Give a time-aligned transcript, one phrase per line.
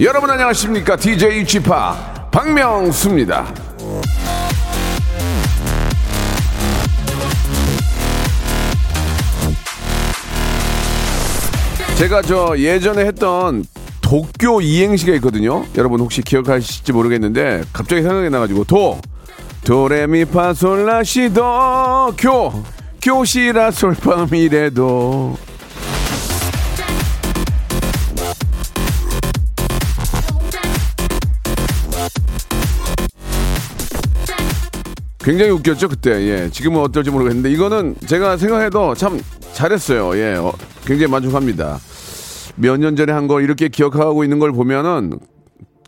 [0.00, 0.94] 여러분 안녕하십니까?
[0.94, 1.68] DJ Chip
[2.30, 3.52] 박명수입니다.
[11.96, 13.64] 제가 저 예전에 했던
[14.00, 15.64] 도쿄 이행시가 있거든요.
[15.76, 19.00] 여러분 혹시 기억하실지 모르겠는데 갑자기 생각이 나가지고 도
[19.64, 21.42] 도레미파솔라시도
[22.16, 22.62] 교
[23.02, 25.47] 교시라 솔파미레도
[35.28, 36.10] 굉장히 웃겼죠 그때.
[36.22, 39.20] 예 지금은 어떨지 모르겠는데 이거는 제가 생각해도 참
[39.52, 40.16] 잘했어요.
[40.16, 40.54] 예 어,
[40.86, 41.78] 굉장히 만족합니다.
[42.56, 45.18] 몇 년 전에 한걸 이렇게 기억하고 있는 걸 보면은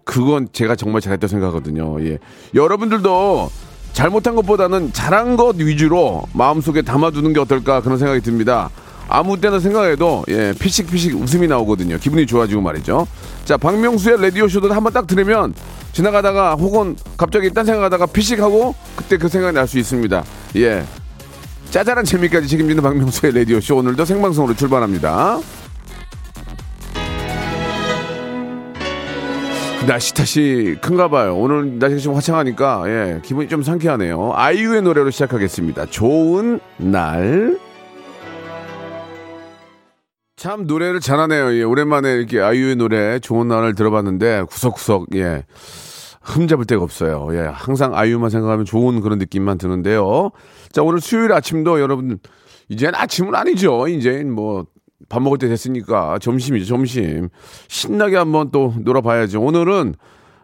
[0.04, 2.04] 그건 제가 정말 잘했다 생각하거든요.
[2.06, 2.18] 예
[2.54, 3.50] 여러분들도
[3.94, 8.68] 잘못한 것보다는 잘한 것 위주로 마음속에 담아두는 게 어떨까 그런 생각이 듭니다
[9.10, 13.06] 아무 때나 생각해도 예 피식피식 웃음이 나오거든요 기분이 좋아지고 말이죠
[13.44, 15.52] 자 박명수의 라디오 쇼도 한번 딱 들으면
[15.92, 20.24] 지나가다가 혹은 갑자기 딴 생각하다가 피식하고 그때 그 생각이 날 수 있습니다.
[20.56, 20.84] 예.
[21.70, 25.40] 짜잘한 재미까지 책임지는 박명수의 라디오 쇼 오늘도 생방송으로 출발합니다.
[29.86, 31.36] 날씨 탓이 큰가 봐요.
[31.36, 34.32] 오늘 날씨가 좀 화창하니까 예, 기분이 좀 상쾌하네요.
[34.34, 35.86] 아이유의 노래로 시작하겠습니다.
[35.86, 37.58] 좋은 날.
[40.40, 41.54] 참 노래를 잘하네요.
[41.58, 45.44] 예, 오랜만에 이렇게 아이유의 노래 좋은 날을 들어봤는데 구석구석 예.
[46.22, 47.28] 흠잡을 데가 없어요.
[47.32, 50.30] 예, 항상 아이유만 생각하면 좋은 그런 느낌만 드는데요.
[50.72, 52.18] 자, 오늘 수요일 아침도 여러분
[52.70, 53.86] 이제는 아침은 아니죠.
[53.88, 54.64] 이제 뭐
[55.10, 57.28] 밥 먹을 때 됐으니까 점심이죠, 점심.
[57.68, 59.42] 신나게 한번 또 놀아봐야죠.
[59.42, 59.94] 오늘은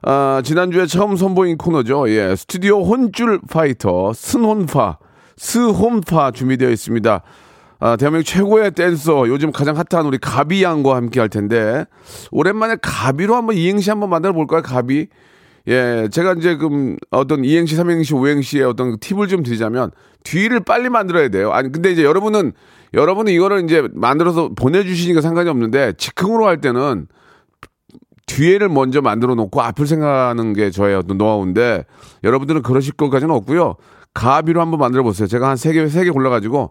[0.03, 2.11] 아, 지난주에 처음 선보인 코너죠.
[2.11, 4.99] 예, 스튜디오 혼줄 파이터 스혼파
[5.39, 7.23] 스혼파 준비되어 있습니다.
[7.79, 11.85] 아, 대한민국 최고의 댄서, 요즘 가장 핫한 우리 가비 양과 함께 할 텐데,
[12.31, 15.09] 오랜만에 가비로 한번 이행시 한번 만들어 볼까요, 가비?
[15.69, 19.91] 예, 제가 이제 그 어떤 이행시, 삼행시, 오행시의 어떤 팁을 좀 드리자면,
[20.25, 21.53] 뒤를 빨리 만들어야 돼요.
[21.53, 22.53] 아니, 근데 이제 여러분은,
[22.95, 27.09] 여러분은 이거를 이제 만들어서 보내주시니까 상관이 없는데, 즉흥으로 할 때는,
[28.27, 31.85] 뒤에를 먼저 만들어 놓고 앞을 생각하는 게 저의 어떤 노하우인데,
[32.25, 33.75] 여러분들은 그러실 것까지는 없고요.
[34.15, 35.27] 가비로 한번 만들어 보세요.
[35.27, 36.71] 제가 한 세 개, 세 개 골라가지고,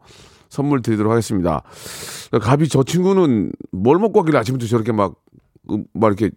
[0.56, 1.62] 선물 드리도록 하겠습니다.
[2.42, 5.16] 가비 저 친구는 뭘 먹고 왔길래 아침부터 저렇게 막,
[5.94, 6.32] 막 이렇게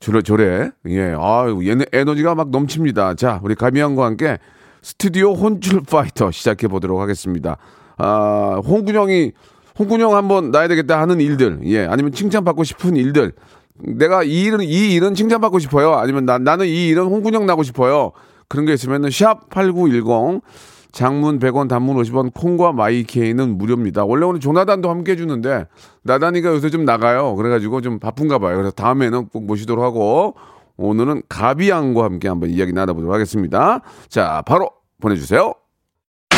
[0.00, 0.70] 저래, 저래.
[0.88, 1.14] 예.
[1.16, 3.14] 아 얘네 에너지가 막 넘칩니다.
[3.14, 4.38] 자, 우리 가비 양과 함께
[4.80, 7.58] 스튜디오 혼줄 파이터 시작해 보도록 하겠습니다.
[7.98, 9.32] 아, 홍군형이,
[9.78, 11.86] 홍군형 한번 나야 되겠다 하는 일들, 예.
[11.86, 13.32] 아니면 칭찬받고 싶은 일들.
[13.78, 15.94] 내가 이 일은, 이 일은 칭찬받고 싶어요.
[15.94, 18.12] 아니면 나, 나는 이 일은 홍군형 나고 싶어요.
[18.48, 20.40] 그런 게 있으면은 샵8910
[20.92, 24.04] 장문 100원, 단문 50원, 콩과 마이케이는 무료입니다.
[24.04, 25.66] 원래 오늘 조나단도 함께 해주는데,
[26.02, 27.34] 나단이가 요새 좀 나가요.
[27.34, 28.56] 그래가지고 좀 바쁜가 봐요.
[28.56, 30.34] 그래서 다음에는 꼭 모시도록 하고,
[30.76, 33.80] 오늘은 가비양과 함께 한번 이야기 나눠보도록 하겠습니다.
[34.08, 34.70] 자, 바로
[35.00, 35.54] 보내주세요.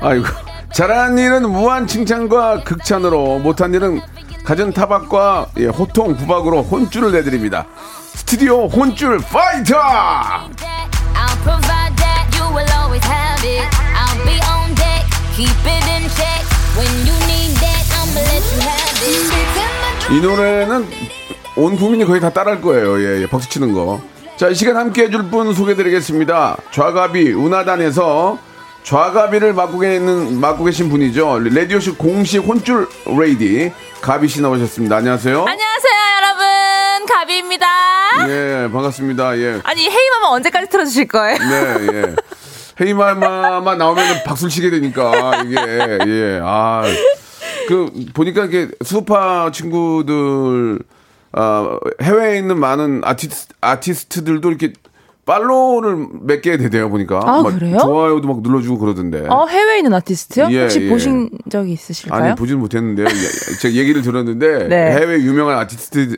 [0.00, 0.26] 아이고.
[0.72, 4.00] 잘한 일은 무한 칭찬과 극찬으로, 못한 일은
[4.44, 7.66] 갖은 타박과 예, 호통, 구박으로 혼줄을 내드립니다.
[8.14, 9.76] 스튜디오 혼줄 파이터!
[20.10, 20.88] 이 노래는
[21.56, 22.98] 온 국민이 거의 다 따라할 거예요.
[23.00, 24.00] 예, 예, 박수 치는 거.
[24.38, 26.58] 자, 이 시간 함께 해줄 분 소개드리겠습니다.
[26.70, 28.38] 좌가비, 운하단에서
[28.84, 31.40] 좌가비를 맡고 계는, 맡고 계신 분이죠.
[31.40, 32.88] 라디오쇼 공식 혼쭐
[33.18, 34.98] 레이디, 가비 씨 나오셨습니다.
[34.98, 35.44] 안녕하세요.
[35.44, 35.92] 안녕하세요,
[36.22, 37.06] 여러분.
[37.08, 37.66] 가비입니다.
[38.28, 39.36] 예, 반갑습니다.
[39.38, 39.60] 예.
[39.64, 41.36] 아니, Hey Mama 언제까지 틀어주실 거예요?
[41.36, 42.16] 네, 예.
[42.80, 46.84] 헤이말마만 나오면 박수를 치게 되니까, 이게, 예, 아.
[47.66, 50.78] 그, 보니까 이렇게 스우파 친구들,
[51.40, 54.72] 아, 해외에 있는 많은 아티스트, 아티스트들도 이렇게
[55.24, 57.20] 팔로우를 몇 개 되대요 보니까.
[57.22, 57.78] 아, 막 그래요?
[57.78, 59.26] 좋아요도 막 눌러주고 그러던데.
[59.28, 60.48] 어, 해외에 있는 아티스트요?
[60.50, 60.88] 예, 혹시 예.
[60.88, 62.24] 보신 적이 있으실까요?
[62.24, 63.06] 아니 보지는 못했는데요.
[63.06, 64.92] 예, 제가 얘기를 들었는데 네.
[64.92, 66.16] 해외 유명한 아티스트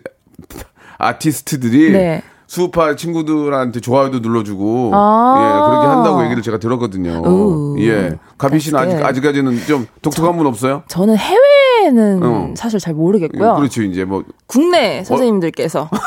[0.98, 2.22] 아티스트들이 네.
[2.46, 5.36] 수우파 친구들한테 좋아요도 눌러주고 아.
[5.38, 7.22] 예 그렇게 한다고 얘기를 제가 들었거든요.
[7.24, 7.76] 오.
[7.80, 8.96] 예 가비 씨는 아직.
[9.04, 10.82] 아직까지는 좀 독특한 분 없어요?
[10.88, 11.40] 저는 해외
[11.88, 12.54] 는 어.
[12.56, 13.54] 사실 잘 모르겠고요.
[13.54, 15.88] 그렇죠 이제 뭐 국내 선생님들께서.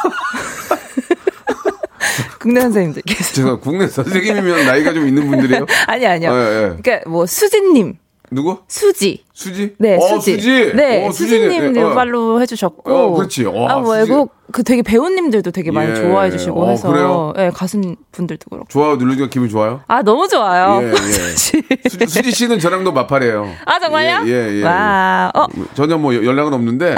[2.40, 3.34] 국내 선생님들께서.
[3.34, 5.66] 제가 국내 선생님이면 나이가 좀 있는 분들이에요.
[5.88, 6.30] 아니, 아니요.
[6.32, 6.78] 예, 예.
[6.82, 7.98] 그러니까 뭐, 수지님,
[8.32, 8.58] 누구?
[8.68, 9.23] 수지.
[9.34, 9.74] 수지?
[9.80, 10.34] 네, 어, 수지.
[10.36, 10.72] 수지.
[10.76, 11.96] 네, 어, 수지님 예, 어.
[11.96, 12.94] 팔로우 해주셨고.
[12.94, 13.46] 어, 그렇지.
[13.46, 13.78] 어, 아.
[13.80, 15.96] 외국, 그 되게 배우님들도 되게 많이 예.
[15.96, 16.88] 좋아해 주시고 어, 해서.
[16.92, 17.34] 그래요?
[17.40, 17.82] 예, 가수
[18.12, 18.68] 분들도 그렇고.
[18.70, 19.82] 좋아요 누르니까 기분 좋아요?
[19.88, 20.84] 아, 너무 좋아요.
[20.84, 20.94] 예, 예.
[20.94, 21.64] 수지.
[22.08, 23.50] 수지, 씨는 저랑도 마팔이에요.
[23.66, 24.22] 아, 정말요?
[24.28, 24.64] 예, 예, 예.
[24.64, 26.96] 와, 어, 전혀 뭐 연락은 없는데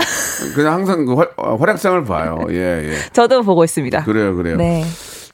[0.56, 2.40] 그냥 항상 그 활, 어, 활약상을 봐요.
[2.50, 2.56] 예,
[2.92, 2.96] 예.
[3.14, 4.04] 저도 보고 있습니다.
[4.04, 4.58] 그래요, 그래요.
[4.58, 4.84] 네.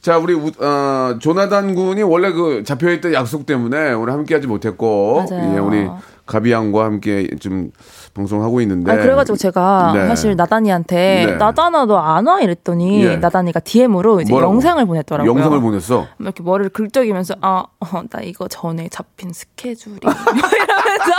[0.01, 5.53] 자, 우리 우- 어, 조나단 군이 원래 그 잡혀있던 약속 때문에 오늘 함께하지 못했고, 맞아요.
[5.55, 5.87] 예, 우리
[6.31, 7.71] 가비 양과 함께 좀
[8.13, 8.91] 방송하고 있는데.
[8.91, 10.07] 아, 그래가지고 제가 네.
[10.07, 11.35] 사실 나단이한테 네.
[11.35, 13.17] 나단아 너 안 와 이랬더니 예.
[13.17, 14.53] 나단이가 DM으로 이제 뭐라고?
[14.53, 15.29] 영상을 보냈더라고요.
[15.29, 15.99] 영상을 보냈어.
[16.01, 21.11] 막 이렇게 머리를 긁적이면서 아, 어, 나 이거 전에 잡힌 스케줄이 이러면서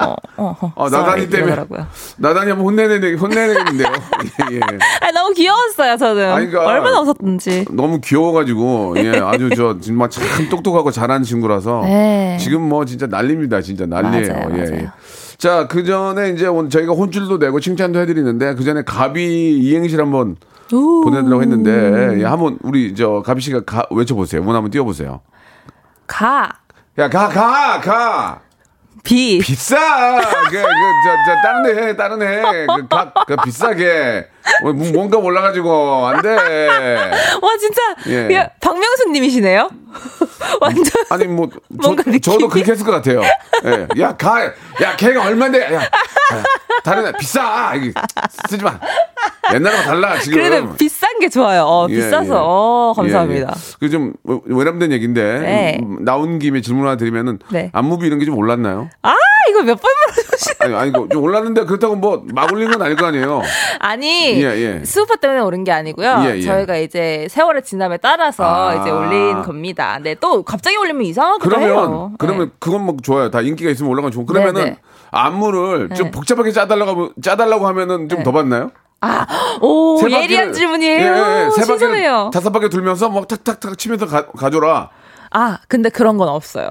[0.00, 1.52] 어, 어, 어, 아, 나단이 때문에.
[1.52, 1.86] 이러더라고요.
[2.16, 3.88] 나단이 한번 혼내내, 혼내내겠는데요.
[4.50, 4.60] 예, 예.
[5.00, 6.32] 아, 너무 귀여웠어요 저는.
[6.32, 7.66] 아니, 그러니까 얼마나 웃었던지.
[7.70, 11.82] 너무 귀여워가지고, 예, 아주 저, 정말 참 똑똑하고 잘하는 친구라서.
[11.84, 12.36] 네.
[12.40, 13.60] 지금 뭐 진짜 난립니다.
[13.60, 14.32] 진짜 난리예요.
[14.32, 14.74] 맞아요, 예, 맞아요.
[14.74, 14.90] 예.
[15.38, 20.36] 자, 그 전에 이제 저희가 혼쭐도 내고 칭찬도 해드리는데, 그 전에 가비 이행실 한번
[20.72, 21.02] 오.
[21.04, 24.42] 보내드리라고 했는데, 예, 한번 우리 저 가비 씨가 가, 외쳐보세요.
[24.42, 25.20] 문 한번 띄워보세요.
[26.06, 26.48] 가
[26.98, 28.40] 야, 가, 가, 가!
[29.02, 29.38] 비.
[29.38, 29.76] 비싸!
[30.50, 30.62] 그, 그, 저,
[31.26, 32.66] 저, 다른 애 해, 다른 애.
[32.66, 34.26] 그, 가, 그, 비싸게.
[34.62, 36.28] 뭐, 뭔가 몰라가지고, 안 돼.
[37.42, 38.34] 와 진짜 예.
[38.34, 39.70] 야, 박명수님이시네요.
[40.60, 40.84] 완전.
[41.10, 42.32] 아니, 뭐, 뭔가 저?
[42.32, 43.20] 저도 그렇게 했을 것 같아요.
[43.64, 43.86] 예.
[44.00, 44.44] 야, 가!
[44.44, 45.62] 야, 걔가 얼마인데?
[45.74, 45.88] 야, 야,
[46.84, 47.72] 다른 애, 비싸!
[48.48, 48.78] 쓰지 마.
[49.54, 50.38] 옛날과 달라, 지금.
[50.38, 51.64] 그래도 비싼 게 좋아요.
[51.64, 52.34] 어, 예, 비싸서.
[52.34, 52.38] 예.
[52.40, 53.54] 어, 감사합니다.
[53.80, 54.14] 그좀
[54.46, 55.78] 외람된 얘기인데 네.
[55.82, 57.70] 음, 나온 김에 질문 하나 드리면은 네.
[57.72, 58.88] 안무비 이런 게 좀 올랐나요?
[59.02, 59.14] 아,
[59.50, 62.96] 이거 몇 번 물어보시 아니 아니 이거 좀 올랐는데 그렇다고 뭐 막 올린 건 아닐
[62.96, 63.42] 거 아니에요.
[63.80, 64.46] 아니, 예,
[64.80, 64.84] 예.
[64.84, 66.22] 수우파 때문에 오른 게 아니고요.
[66.26, 66.42] 예, 예.
[66.42, 68.74] 저희가 이제 세월의 지남에 따라서 아.
[68.76, 69.98] 이제 올린 겁니다.
[70.02, 72.12] 네, 또 갑자기 올리면 이상하기도 그러면 해요.
[72.18, 72.52] 그러면 네.
[72.58, 73.30] 그건 뭐 좋아요.
[73.30, 74.76] 다 인기가 있으면 올라가면 좋고 그러면은 네, 네.
[75.10, 76.10] 안무를 좀 네.
[76.10, 78.24] 복잡하게 짜달라고 하면 짜달라고 하면은 좀 네.
[78.24, 78.70] 더 받나요?
[79.04, 79.26] 아,
[79.60, 81.00] 오, 세 예리한 질문이에요.
[81.00, 81.50] 예, 예, 예.
[81.50, 82.30] 세 신선해요.
[82.32, 84.90] 다섯 바퀴 돌면서 막 탁탁탁 치면서 가, 가져라.
[85.34, 86.70] 아, 근데 그런 건 없어요.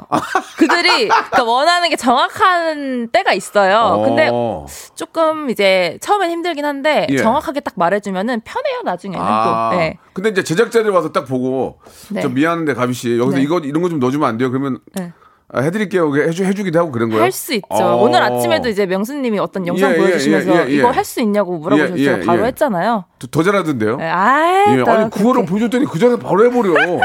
[0.57, 4.03] 그들이 그러니까 원하는 게 정확한 때가 있어요.
[4.05, 4.65] 근데 어.
[4.95, 7.17] 조금 이제 처음엔 힘들긴 한데 예.
[7.17, 9.77] 정확하게 딱 말해주면은 편해요 나중에는 아, 또.
[9.77, 9.97] 네.
[10.13, 11.79] 근데 이제 제작자들 와서 딱 보고
[12.09, 12.21] 네.
[12.21, 13.43] 저 미안한데 가비 씨 여기서 네.
[13.43, 14.49] 이거 이런 거 좀 넣어주면 안 돼요?
[14.51, 15.11] 그러면 네.
[15.53, 16.15] 아, 해드릴게요.
[16.15, 17.23] 해주 해주기도 하고 그런 거예요.
[17.23, 17.65] 할 수 있죠.
[17.71, 18.01] 어.
[18.01, 20.73] 오늘 아침에도 이제 명수님이 어떤 영상 예, 예, 보여주시면서 예, 예, 예.
[20.75, 22.47] 이거 할 수 있냐고 물어보셔서 예, 예, 제가 바로 예.
[22.47, 23.03] 했잖아요.
[23.19, 23.97] 더, 더 잘하던데요.
[23.97, 25.45] 네, 아이, 아니 그거를.
[25.45, 26.73] 보여줬더니 그 전에 바로 해버려.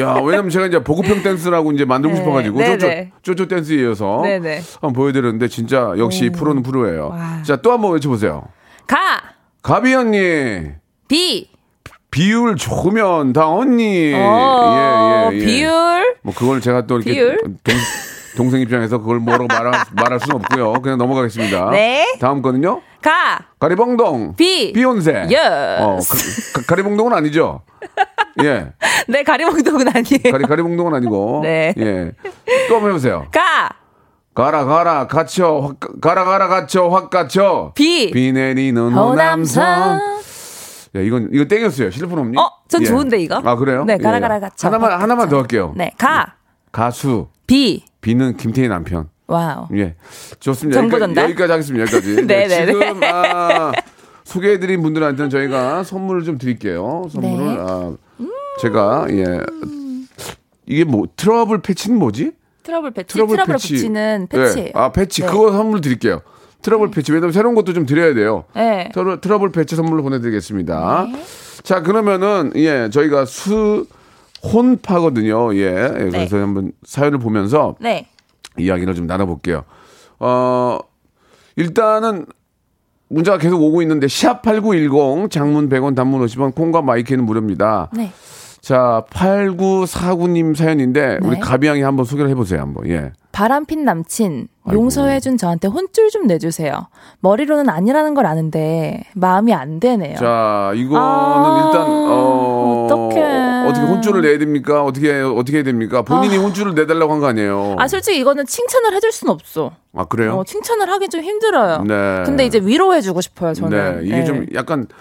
[0.00, 3.12] 야, 왜냐면 제가 이제 보급형 댄스라고 이제 만들고 네, 싶어가지고 네, 쪼쪼 네.
[3.22, 4.60] 쪼쪼 댄스에 이어서 네, 네.
[4.80, 7.08] 한번 보여드렸는데 진짜 역시 프로는 프로예요.
[7.08, 7.42] 와.
[7.42, 8.44] 자, 또 한번 외쳐보세요.
[8.86, 8.96] 가!
[9.62, 10.72] 가비 언니
[11.08, 11.48] 비!
[12.10, 14.12] 비율 좋으면 다 언니.
[14.14, 15.44] 어, 예, 예, 예.
[15.44, 16.16] 비율?
[16.22, 17.40] 뭐 그걸 제가 또 이렇게 비율?
[17.42, 17.74] 동,
[18.36, 20.74] 동생 입장에서 그걸 뭐라고 말할, 말할 수는 없고요.
[20.74, 21.70] 그냥 넘어가겠습니다.
[21.70, 22.16] 네.
[22.20, 22.82] 다음 거는요.
[23.04, 23.38] 가!
[23.60, 24.34] 가리봉동.
[24.36, 24.72] 비.
[24.72, 25.12] 비욘세.
[25.30, 25.82] Yes.
[25.82, 25.98] 어,
[26.66, 27.60] 가, 리봉동은 아니죠.
[28.42, 28.72] 예.
[29.08, 30.32] 네, 가리봉동은 아니에요.
[30.32, 31.40] 가리 가리봉동은 아니고.
[31.42, 31.74] 네.
[31.76, 32.12] 예.
[32.68, 33.26] 또 한번 해보세요.
[33.30, 33.68] 가!
[34.34, 37.72] 가라 가라 갇혀 확 가- 가라 가라 갇혀 확 갇혀.
[37.74, 38.10] 비.
[38.10, 40.00] 비 내리는 호남선.
[40.96, 41.90] 야 이건 이거 땡겼어요.
[41.90, 42.38] 실리폰 없니?
[42.38, 42.86] 어, 전 예.
[42.86, 43.42] 좋은데, 이거?
[43.44, 43.84] 아 그래요?
[43.84, 45.28] 네, 가라, 가라, 갇혀, 하나만 확 하나만.
[45.28, 45.74] 더 할게요.
[45.76, 46.36] 네, 가!
[46.72, 47.84] 가수 비!
[48.00, 49.10] 비는 김태희 남편.
[49.34, 49.66] wow.
[49.74, 49.94] 예.
[50.38, 50.80] 좋습니다.
[50.80, 51.24] 정보 여기까지, 전달?
[51.24, 51.82] 여기까지 하겠습니다.
[51.82, 52.14] 여기까지.
[52.26, 53.72] 네, 네, 지금 아,
[54.24, 57.08] 소개해드린 분들한테는 저희가 선물을 좀 드릴게요.
[57.10, 57.56] 선물을 네.
[57.58, 57.96] 아,
[58.60, 59.40] 제가 예
[60.66, 62.32] 이게 뭐 트러블 패치는 뭐지?
[62.62, 63.12] 트러블 패치?
[63.12, 64.66] 트러블, 붙이는 패치예요.
[64.66, 64.72] 네.
[64.74, 65.28] 아 패치 네.
[65.28, 66.22] 그거 선물 드릴게요.
[66.62, 68.44] 트러블 패치 왜냐면 새로운 것도 좀 드려야 돼요.
[68.54, 68.88] 네.
[68.94, 71.08] 트러블, 트러블 패치 선물로 보내드리겠습니다.
[71.62, 73.86] 자 그러면은 예 저희가 수
[74.44, 75.54] 혼파거든요.
[75.56, 78.06] 예, 예, 그래서 한번 사연을 보면서 네.
[78.58, 79.64] 이야기를 좀 나눠볼게요.
[80.18, 80.78] 어,
[81.56, 82.26] 일단은
[83.08, 87.90] 문자가 계속 오고 있는데 샵8910 장문 100원 단문 50원 콩과 마이크는 무료입니다.
[87.92, 88.12] 네.
[88.64, 91.38] 자, 8949님 사연인데 우리 네.
[91.40, 92.60] 가비양이 한번 소개를 해보세요.
[92.62, 92.88] 한번.
[92.88, 93.12] 예.
[93.30, 96.86] 바람핀 남친 용서해준 저한테 혼쭐 좀 내주세요.
[97.20, 100.16] 머리로는 아니라는 걸 아는데 마음이 안 되네요.
[100.16, 103.68] 자, 이거는 아, 일단 어 어떡해.
[103.68, 104.82] 어떻게 혼쭐을 내야 됩니까?
[104.84, 106.00] 어떻게 어떻게 해야 됩니까?
[106.02, 107.74] 본인이 혼쭐을 내달라고 한 거 아니에요?
[107.78, 109.72] 아 솔직히 이거는 칭찬을 해줄 순 없어.
[109.94, 110.36] 아, 그래요?
[110.38, 111.82] 어, 칭찬을 하기 좀 힘들어요.
[111.82, 112.22] 네.
[112.24, 113.96] 근데 이제 위로해주고 싶어요 저는.
[114.00, 114.24] 네, 이게 네.
[114.24, 114.94] 좀 약간 네.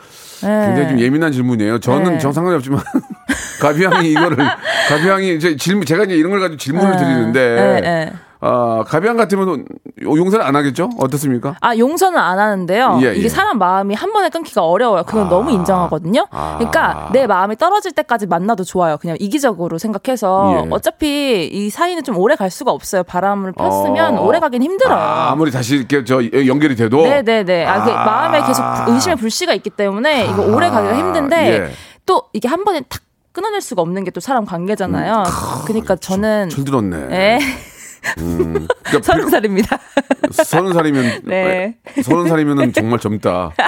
[0.43, 1.79] 굉장히 좀 예민한 질문이에요.
[1.79, 2.19] 저는 네.
[2.19, 2.81] 정 상관이 없지만
[3.62, 4.38] 가비양이 이거를
[4.89, 6.97] 가비양이 이제 질문 제가 이제 이런 걸 가지고 질문을 네.
[6.97, 8.13] 드리는데 네, 네.
[8.45, 9.65] 아 가비양 같으면
[10.01, 10.89] 용서를 안 하겠죠?
[11.00, 11.55] 어떻습니까?
[11.62, 13.00] 아 용서는 안 하는데요.
[13.01, 13.15] 예, 예.
[13.15, 15.03] 이게 사람 마음이 한 번에 끊기가 어려워요.
[15.03, 16.27] 그건 너무 인정하거든요.
[16.31, 16.55] 아.
[16.57, 18.97] 그러니까 내 마음이 떨어질 때까지 만나도 좋아요.
[18.97, 20.67] 그냥 이기적으로 생각해서 예.
[20.71, 23.03] 어차피 이 사이는 좀 오래 갈 수가 없어요.
[23.03, 24.21] 바람을 폈으면 어.
[24.23, 24.97] 오래 가긴 힘들어요.
[25.00, 27.65] 아, 아무리 다시 이렇게 저 연결이 돼도 네 네 네.
[27.65, 28.03] 아, 그 아.
[28.03, 31.71] 마음에 계속 의심의 불씨가 있기 때문에 이거 오래 가기가 힘든데 예.
[32.05, 35.23] 또 이게 한 번에 탁 끊어낼 수가 없는 게 또 사람 관계잖아요.
[35.65, 37.07] 그러니까 저는 철 들었네.
[37.12, 37.39] 예,
[38.19, 39.77] 음, 그러니까 서른 살입니다.
[40.31, 41.75] 서른 살이면 네.
[42.03, 43.51] 서른 살이면은 정말 젊다.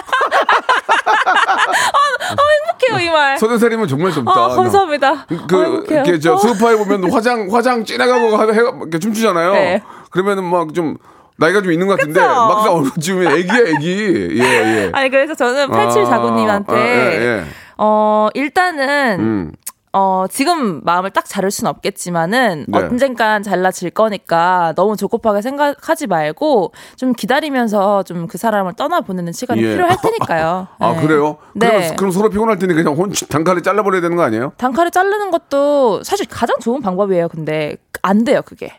[2.68, 3.38] 행복해요 이 말.
[3.38, 4.32] 서른 살이면 정말 젊다.
[4.32, 5.25] 아, 감사합니다.
[5.48, 6.01] 그, 어, 행복해요.
[6.01, 6.38] 이렇게 저 어.
[6.38, 9.51] 스파에 보면 화장, 화장 진해가고 하- 해, 이렇게 춤추잖아요.
[9.54, 9.84] 네.
[10.12, 10.98] 그러면은 막 좀
[11.38, 12.32] 나이가 좀 있는 것 같은데 그쵸?
[12.34, 14.39] 막상 얼굴 지우면 애기야, 애기.
[14.39, 14.89] 예, 예.
[14.94, 17.44] 아니 그래서 저는 8749님한테 아, 예, 예.
[17.77, 19.51] 어 일단은 음.
[19.98, 22.78] 어 지금 마음을 딱 자를 순 없겠지만은 네.
[22.78, 29.64] 언젠간 잘라질 거니까 너무 조급하게 생각하지 말고 좀 기다리면서 좀 그 사람을 떠나 보내는 시간이
[29.64, 29.72] 예.
[29.72, 30.68] 필요할 테니까요.
[30.80, 31.02] 아, 네.
[31.02, 31.38] 그래요?
[31.54, 31.68] 네.
[31.70, 34.52] 그럼, 그럼 서로 피곤할 테니 그냥 혼, 단칼에 잘라버려야 되는 거 아니에요?
[34.58, 37.30] 단칼에 자르는 것도 사실 가장 좋은 방법이에요.
[37.30, 38.74] 근데 안 돼요, 그게.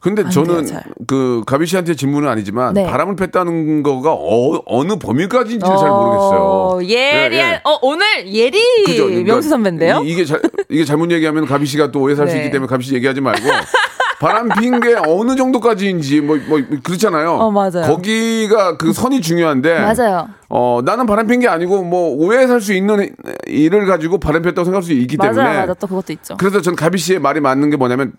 [0.00, 0.84] 근데 안 저는 돼요, 잘.
[1.06, 2.84] 그 가비 씨한테 질문은 아니지만 네.
[2.86, 6.38] 바람을 폈다는 거가 어, 느 범위까지인지를 잘 모르겠어요.
[6.40, 7.60] 어, 예리한, 예, 예.
[7.64, 9.06] 어, 오늘 예리 그죠?
[9.06, 10.02] 그러니까 명수 선배인데요?
[10.04, 12.40] 이, 게 잘, 이게 잘못 얘기하면 가비 씨가 또 오해 살수 네.
[12.40, 13.40] 있기 때문에 가비 씨 얘기하지 말고
[14.20, 17.34] 바람 핀 게 어느 정도까지인지 뭐, 뭐 그렇잖아요.
[17.34, 17.82] 어, 맞아요.
[17.86, 20.28] 거기가 그 선이 중요한데 맞아요.
[20.48, 23.14] 어, 나는 바람 핀 게 아니고 뭐 오해 살 수 있는
[23.46, 25.74] 일을 가지고 바람 폈다고 생각할 수 있기 맞아요, 때문에 맞아.
[25.74, 26.36] 또 그것도 있죠.
[26.36, 28.12] 그래서 전 가비 씨의 말이 맞는 게 뭐냐면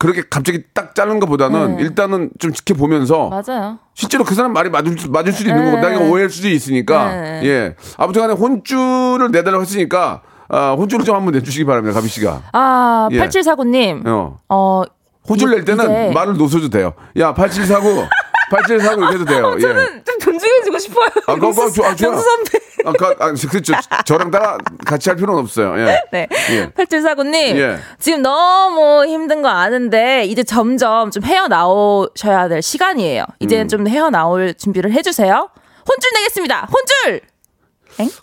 [0.00, 1.82] 그렇게 갑자기 딱 자르는 것보다는 네.
[1.82, 3.78] 일단은 좀 지켜보면서 맞아요.
[3.94, 5.70] 실제로 그 사람 말이 맞을, 수- 맞을 수도 있는 네.
[5.70, 7.40] 거고 내가 오해할 수도 있으니까 네.
[7.44, 13.08] 예 아무튼 간에 혼쭐을 내달라고 했으니까 아, 혼쭐을 좀 한번 내주시기 바랍니다 가비 씨가 아,
[13.12, 13.18] 예.
[13.20, 14.06] 8749님.
[14.06, 14.82] 어 어,
[15.28, 18.08] 혼쭐 이- 낼 때는 이제 말을 놓쳐도 돼요 야 8749
[18.50, 20.02] 8749 이렇게 해도 돼요 예.
[20.04, 21.08] 좀 존중해주고 싶어요.
[21.26, 22.16] 아, 그거, 그거 좋아, 좋아.
[22.16, 22.58] 선배.
[22.84, 23.72] 아, 가, 아, 그렇죠.
[24.04, 25.78] 저랑 다 같이 할 필요는 없어요.
[25.78, 26.02] 예.
[26.12, 26.28] 네.
[26.50, 26.68] 예.
[26.70, 27.34] 8749님.
[27.56, 27.78] 예.
[27.98, 33.22] 지금 너무 힘든 거 아는데, 이제 점점 좀 헤어나오셔야 될 시간이에요.
[33.28, 33.34] 음.
[33.40, 35.50] 이제는 좀 헤어나올 준비를 해주세요.
[35.88, 36.68] 혼쭐 내겠습니다.
[36.70, 37.20] 혼쭐!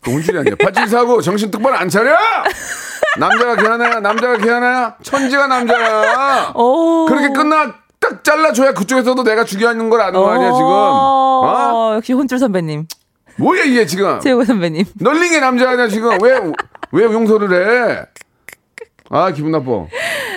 [0.01, 0.55] 그 혼쭐이 아니야.
[0.59, 2.15] 8749 정신 똑바로 안 차려!
[3.19, 6.51] 남자가 걔하나야, 남자가 걔하나야, 천지가 남자야.
[6.55, 7.05] 오.
[7.07, 7.73] 그렇게 끝나
[8.07, 10.65] 딱 잘라줘야 그쪽에서도 내가 중요한 걸 아는 거 아니야, 지금.
[10.65, 11.41] 어?
[11.43, 12.87] 어, 역시 혼쭐 선배님.
[13.37, 14.19] 뭐야, 이게 지금.
[14.21, 14.85] 최고 선배님.
[14.99, 16.17] 널링의 남자 아니야, 지금.
[16.21, 16.39] 왜,
[16.91, 17.53] 왜 용서를
[17.97, 18.05] 해?
[19.09, 19.85] 아, 기분 나빠.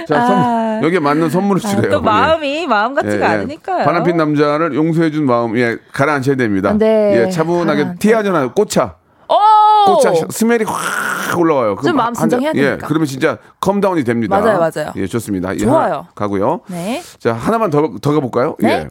[0.07, 1.91] 자, 선, 여기에 맞는 선물을 아, 주래요.
[1.93, 2.01] 또 예.
[2.01, 3.85] 마음이 마음 같지가 않으니까요.
[3.85, 6.75] 바람핀 남자를 용서해준 마음, 예, 가라앉혀야 됩니다.
[6.77, 7.99] 네, 예, 차분하게 가라앉혀.
[8.01, 8.53] 티하잖아요.
[8.53, 8.97] 꽃차.
[9.89, 9.95] 오!
[9.97, 11.77] 꽃차 smell이 확 올라와요.
[11.77, 12.87] 그럼 좀 마음 진정해야 예, 되니까.
[12.87, 14.39] 그러면 진짜 calm down이 됩니다.
[14.39, 14.93] 맞아요, 맞아요.
[14.97, 15.55] 예, 좋습니다.
[15.55, 15.93] 예, 좋아요.
[15.93, 16.61] 하나 가고요.
[16.69, 17.03] 네.
[17.19, 18.57] 자, 하나만 더, 더 가볼까요?
[18.61, 18.71] 네?
[18.71, 18.89] 예.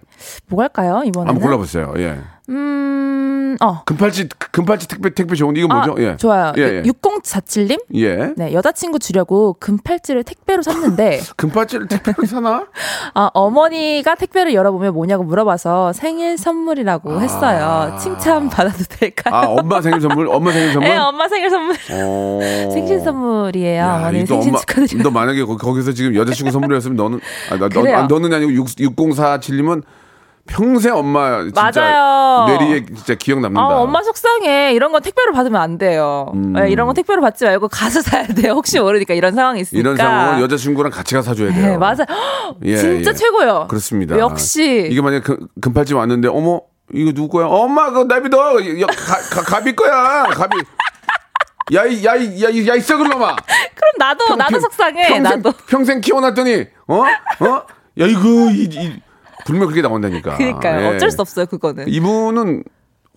[0.48, 1.30] 뭐 할까요, 이번에는?
[1.30, 1.94] 한번 골라보세요.
[1.98, 2.20] 예.
[2.50, 3.84] 음, 어.
[3.86, 6.02] 금팔찌, 금팔찌 택배, 택배 좋은데 이거 아, 뭐죠?
[6.04, 6.18] 예.
[6.18, 6.52] 좋아요.
[6.58, 6.82] 예, 예.
[6.84, 7.80] 6047님?
[7.96, 8.34] 예.
[8.36, 12.66] 네, 여자친구 주려고 금팔찌를 택배로 샀는데, 금팔찌를 택배로 사나?
[13.14, 17.96] 아, 어머니가 택배를 열어보면 뭐냐고 물어봐서 생일 선물이라고 했어요.
[18.00, 19.36] 칭찬 받아도 될까요?
[19.36, 20.28] 아, 엄마 생일 선물?
[20.28, 20.90] 엄마 생일 선물?
[20.90, 21.76] 네, 엄마 생일 선물.
[21.92, 22.40] 어.
[22.74, 23.80] 생신 선물이에요.
[23.80, 25.04] 야, 어머니 이또 생신 엄마, 축하드려요.
[25.04, 27.20] 너 만약에 거- 거기서 지금 여자친구 선물이었으면 너는
[27.52, 27.88] 아, 나, 너.
[27.96, 29.84] 아, 너는 아니고 6, 6047님은
[30.50, 32.46] 평생 엄마 진짜 맞아요.
[32.48, 33.62] 뇌리에 진짜 기억 남는다.
[33.62, 34.74] 아, 엄마 속상해.
[34.74, 36.32] 이런 건 택배로 받으면 안 돼요.
[36.36, 38.54] 네, 이런 건 택배로 받지 말고 가서 사야 돼요.
[38.54, 39.80] 혹시 모르니까 이런 상황이 있으니까.
[39.80, 41.68] 이런 상황은 여자친구랑 같이 가서 사줘야 돼요.
[41.68, 42.04] 네, 맞아.
[42.66, 43.14] 예, 진짜 예.
[43.14, 43.68] 최고요.
[43.70, 44.18] 그렇습니다.
[44.18, 44.88] 역시.
[44.92, 46.62] 이게 만약 에 금, 금팔찌 왔는데 어머
[46.94, 47.46] 이거 누구 거야?
[47.48, 48.38] 엄마 그거 나 믿어.
[48.82, 50.24] 야, 가, 가, 가비 거야.
[50.32, 50.58] 가비.
[51.72, 53.36] 야이 야이 야이 야이 썩을 놈아.
[53.36, 55.08] 그럼 나도 나도 평- 속상해.
[55.08, 55.54] 평생, 나도.
[55.68, 56.96] 평생 키워놨더니 어?
[56.96, 57.64] 어?
[58.00, 59.02] 야 이거 이, 이
[59.50, 60.36] 불면 그렇게 나온다니까.
[60.38, 60.82] 그러니까요.
[60.92, 60.96] 예.
[60.96, 61.86] 어쩔 수 없어요, 그거는.
[61.88, 62.64] 이분은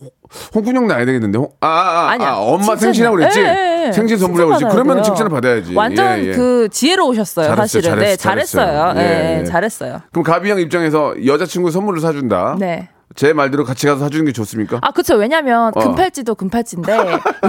[0.00, 0.10] 홍-
[0.54, 1.38] 홍군형 나야 되겠는데.
[1.38, 2.24] 홍- 아, 아, 아.
[2.26, 2.74] 아, 엄마.
[2.74, 3.40] 생신이라고 그랬지.
[3.40, 3.92] 예, 예, 예.
[3.92, 4.74] 생신 선물이라고 그랬지.
[4.74, 5.30] 그러면 칭찬을.
[5.30, 5.74] 받아야지.
[5.74, 6.32] 완전 예, 예.
[6.32, 7.90] 그 지혜로우셨어요, 잘했어요, 사실은.
[7.90, 8.94] 잘했어요, 네, 잘했어요.
[8.94, 9.40] 잘했어요.
[9.40, 9.44] 예.
[9.44, 10.00] 잘했어요.
[10.10, 12.56] 그럼 가비 형 입장에서 여자친구 선물을 사준다.
[12.58, 12.88] 네.
[13.14, 14.78] 제 말대로 같이 가서 사주는 게 좋습니까?
[14.82, 15.16] 아, 그쵸.
[15.16, 15.80] 왜냐면 어.
[15.80, 16.92] 금팔찌도 금팔찌인데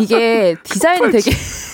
[0.01, 1.32] 이게 디자인이 되게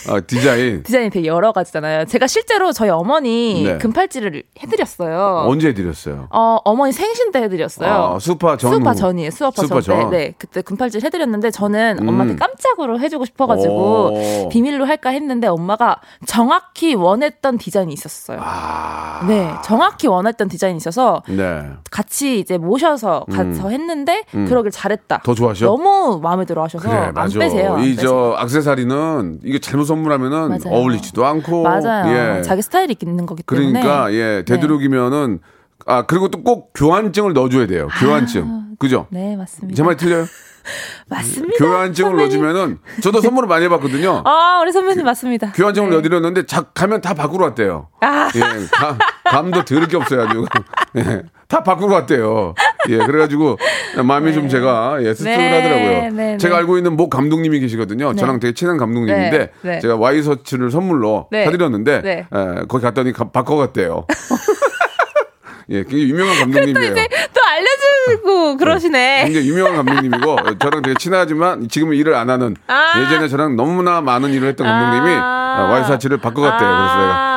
[0.10, 0.81] 아, 디자인.
[0.84, 2.05] 디자인이 되게 여러 가지잖아요.
[2.05, 3.77] 제가 실제로 저희 어머니 네.
[3.77, 5.46] 금팔찌를 해드렸어요.
[5.48, 6.27] 언제 해드렸어요?
[6.31, 7.91] 어, 어머니 생신 때 해드렸어요.
[8.15, 8.72] 아, 수파 전.
[8.72, 8.96] 수우파 후.
[8.96, 9.31] 전이에요.
[9.31, 10.00] 수우파 수우파 전.
[10.01, 10.10] 전.
[10.12, 10.17] 때.
[10.17, 12.10] 네, 그때 금팔찌를 해드렸는데 저는 음.
[12.10, 14.50] 엄마한테 깜짝으로 해주고 싶어가지고 오.
[14.50, 18.39] 비밀로 할까 했는데 엄마가 정확히 원했던 디자인이 있었어요.
[18.41, 19.25] 아.
[19.27, 21.63] 네, 정확히 원했던 디자인이 있어서 네.
[21.91, 25.16] 같이 이제 모셔서 가서 했는데 그러길 잘했다.
[25.18, 25.22] 음.
[25.24, 25.66] 더 좋아하셔?
[25.66, 27.40] 너무 마음에 들어 하셔서 그래, 안 맞아.
[27.40, 27.76] 빼세요.
[27.76, 27.96] 안 이.
[27.96, 30.60] 저 악세사리는 이게 잘못 선물하면은 맞아요.
[30.78, 31.64] 어울리지도 않고.
[31.64, 32.38] 맞아요.
[32.38, 32.42] 예.
[32.42, 33.72] 자기 스타일이 있는 거기 때문에.
[33.72, 33.82] 네.
[33.82, 35.40] 그러니까 예 되도록이면은
[35.86, 37.88] 아 그리고 또 꼭 교환증을 넣어줘야 돼요.
[38.00, 38.76] 교환증.
[38.80, 39.08] 그죠?
[39.10, 39.76] 네, 맞습니다.
[39.76, 40.26] 제 말 틀려요?
[41.10, 41.56] 맞습니다.
[41.58, 42.42] 교환증을 선배님.
[42.44, 44.22] 넣어주면은 저도 선물을 많이 해봤거든요.
[44.28, 45.52] 아, 우리 선배님 맞습니다.
[45.54, 45.96] 교환증을 네.
[45.96, 47.88] 넣어드렸는데 자, 가면 다 밖으로 왔대요.
[48.02, 48.30] 아.
[48.36, 48.40] 예,
[48.72, 50.46] 감, 감도 들을 게 없어요, 아주.
[50.98, 52.53] 예, 다 밖으로 왔대요.
[52.89, 53.58] 예, 그래가지고
[54.06, 55.89] 마음이 좀 제가 예, 씁쓸하더라고요.
[55.89, 56.60] 네, 네, 제가 네.
[56.60, 58.13] 알고 있는 모 감독님이 계시거든요.
[58.15, 59.79] 저랑 되게 친한 감독님인데 네, 네.
[59.79, 61.46] 제가 와이셔츠를 선물로 네.
[61.46, 62.27] 사드렸는데 네.
[62.34, 64.06] 예, 거기 갔더니 가- 바꿔갔대요.
[65.72, 66.94] 예, 굉장히 유명한 감독님이에요.
[67.34, 69.24] 또 알려주고 그러시네.
[69.25, 72.94] 굉장히 유명한 감독님이고 저랑 되게 친하지만 지금은 일을 안 하는 아.
[73.01, 75.70] 예전에 저랑 너무나 많은 일을 했던 감독님이 아.
[75.72, 76.60] 와이셔츠를 바꿔갔대요.
[76.70, 77.29] 그래서 내가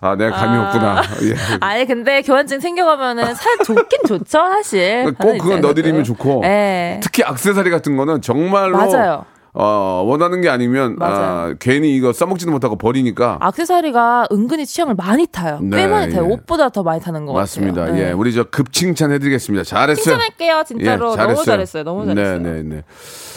[0.00, 1.02] 아 내가 감이 없구나.
[1.22, 1.34] 예.
[1.60, 5.14] 아니 근데 교환증 생겨가면은 사 좋긴 좋죠 사실.
[5.18, 7.00] 꼭 그건 넣어드리면 좋고 네.
[7.02, 9.24] 특히 악세사리 같은 거는 정말로 맞아요.
[9.54, 11.54] 어, 원하는 게 아니면 아.
[11.58, 15.58] 괜히 이거 써먹지도 못하고 버리니까 악세사리가 은근히 취향을 많이 타요.
[15.62, 16.24] 네, 꽤 많이 타요.
[16.24, 16.26] 예.
[16.32, 17.82] 옷보다 더 많이 타는 것 맞습니다.
[17.82, 17.94] 같아요.
[17.96, 18.08] 네.
[18.08, 19.64] 예, 우리 저 급칭찬 해드리겠습니다.
[19.64, 20.02] 잘했어요.
[20.04, 21.82] 칭찬할게요 진짜로 너무 잘했어요.
[21.82, 22.38] 너무 잘했어요.
[22.38, 22.82] 네, 네, 네.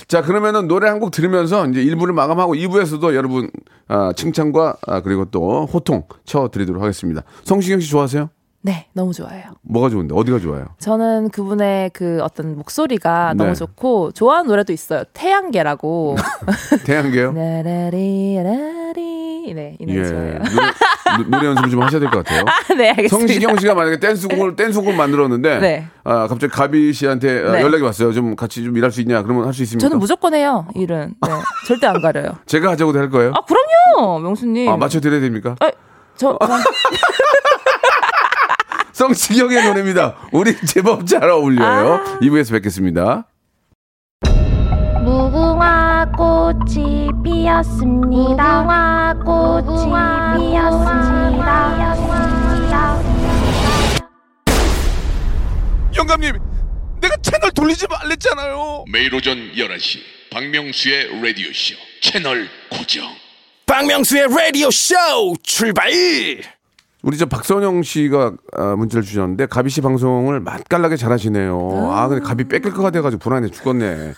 [0.07, 3.49] 자, 그러면은 노래 한 곡 들으면서 이제 1부를 마감하고 2부에서도 여러분
[3.87, 7.23] 아, 칭찬과 아, 그리고 또 호통 쳐드리도록 하겠습니다.
[7.43, 8.29] 성시경 씨 좋아하세요?
[8.63, 9.41] 네, 너무 좋아요.
[9.63, 10.13] 뭐가 좋은데?
[10.15, 10.65] 어디가 좋아요?
[10.79, 13.43] 저는 그분의 그 어떤 목소리가 네.
[13.43, 15.03] 너무 좋고 좋아하는 노래도 있어요.
[15.13, 16.15] 태양계라고.
[16.85, 17.31] 태양계요?
[18.35, 20.05] 나라리라리 네, 이 노래 예.
[20.05, 20.39] 좋아해요.
[21.17, 22.45] 노래, 노래 연습을 좀 하셔야 될 것 같아요.
[22.77, 23.17] 네, 알겠습니다.
[23.17, 25.87] 성시경 씨가 만약에 댄스곡을 댄스곡을 만들었는데 네.
[26.03, 27.61] 아, 갑자기 가비 씨한테 아, 네.
[27.61, 28.13] 연락이 왔어요.
[28.13, 29.23] 좀 같이 좀 일할 수 있냐?
[29.23, 29.87] 그러면 할 수 있습니까?
[29.87, 30.67] 저는 무조건 해요.
[30.75, 31.15] 일은.
[31.19, 31.31] 네.
[31.67, 32.37] 절대 안 가려요.
[32.45, 33.33] 제가 하자고도 할 거예요.
[33.35, 34.19] 아, 그럼요.
[34.19, 34.69] 명수 님.
[34.69, 35.55] 아, 맞춰 드려야 됩니까?
[35.59, 35.71] 아,
[36.15, 36.47] 저, 저
[39.01, 40.15] 성시경의 노래입니다.
[40.31, 42.19] 우리 제법 잘 어울려요.
[42.21, 43.25] 2부에서 뵙겠습니다.
[45.03, 48.61] 무궁화 꽃이 피었습니다.
[48.61, 49.85] 무궁화 꽃이
[50.37, 51.81] 피었습니다.
[55.97, 56.37] 영감님,
[57.01, 58.85] 내가 채널 돌리지 말랬잖아요.
[58.91, 59.97] 매일 오전 11시
[60.31, 63.03] 박명수의 라디오 쇼 채널 고정
[63.65, 64.93] 박명수의 라디오 쇼
[65.41, 65.89] 출발
[67.03, 71.89] 우리 저 박선영 씨가 아, 문자를 주셨는데 가비 씨 방송을 맛깔나게 잘하시네요.
[71.91, 74.13] 아 근데 가비 뺏길 것 같아가지고 불안해 죽겠네.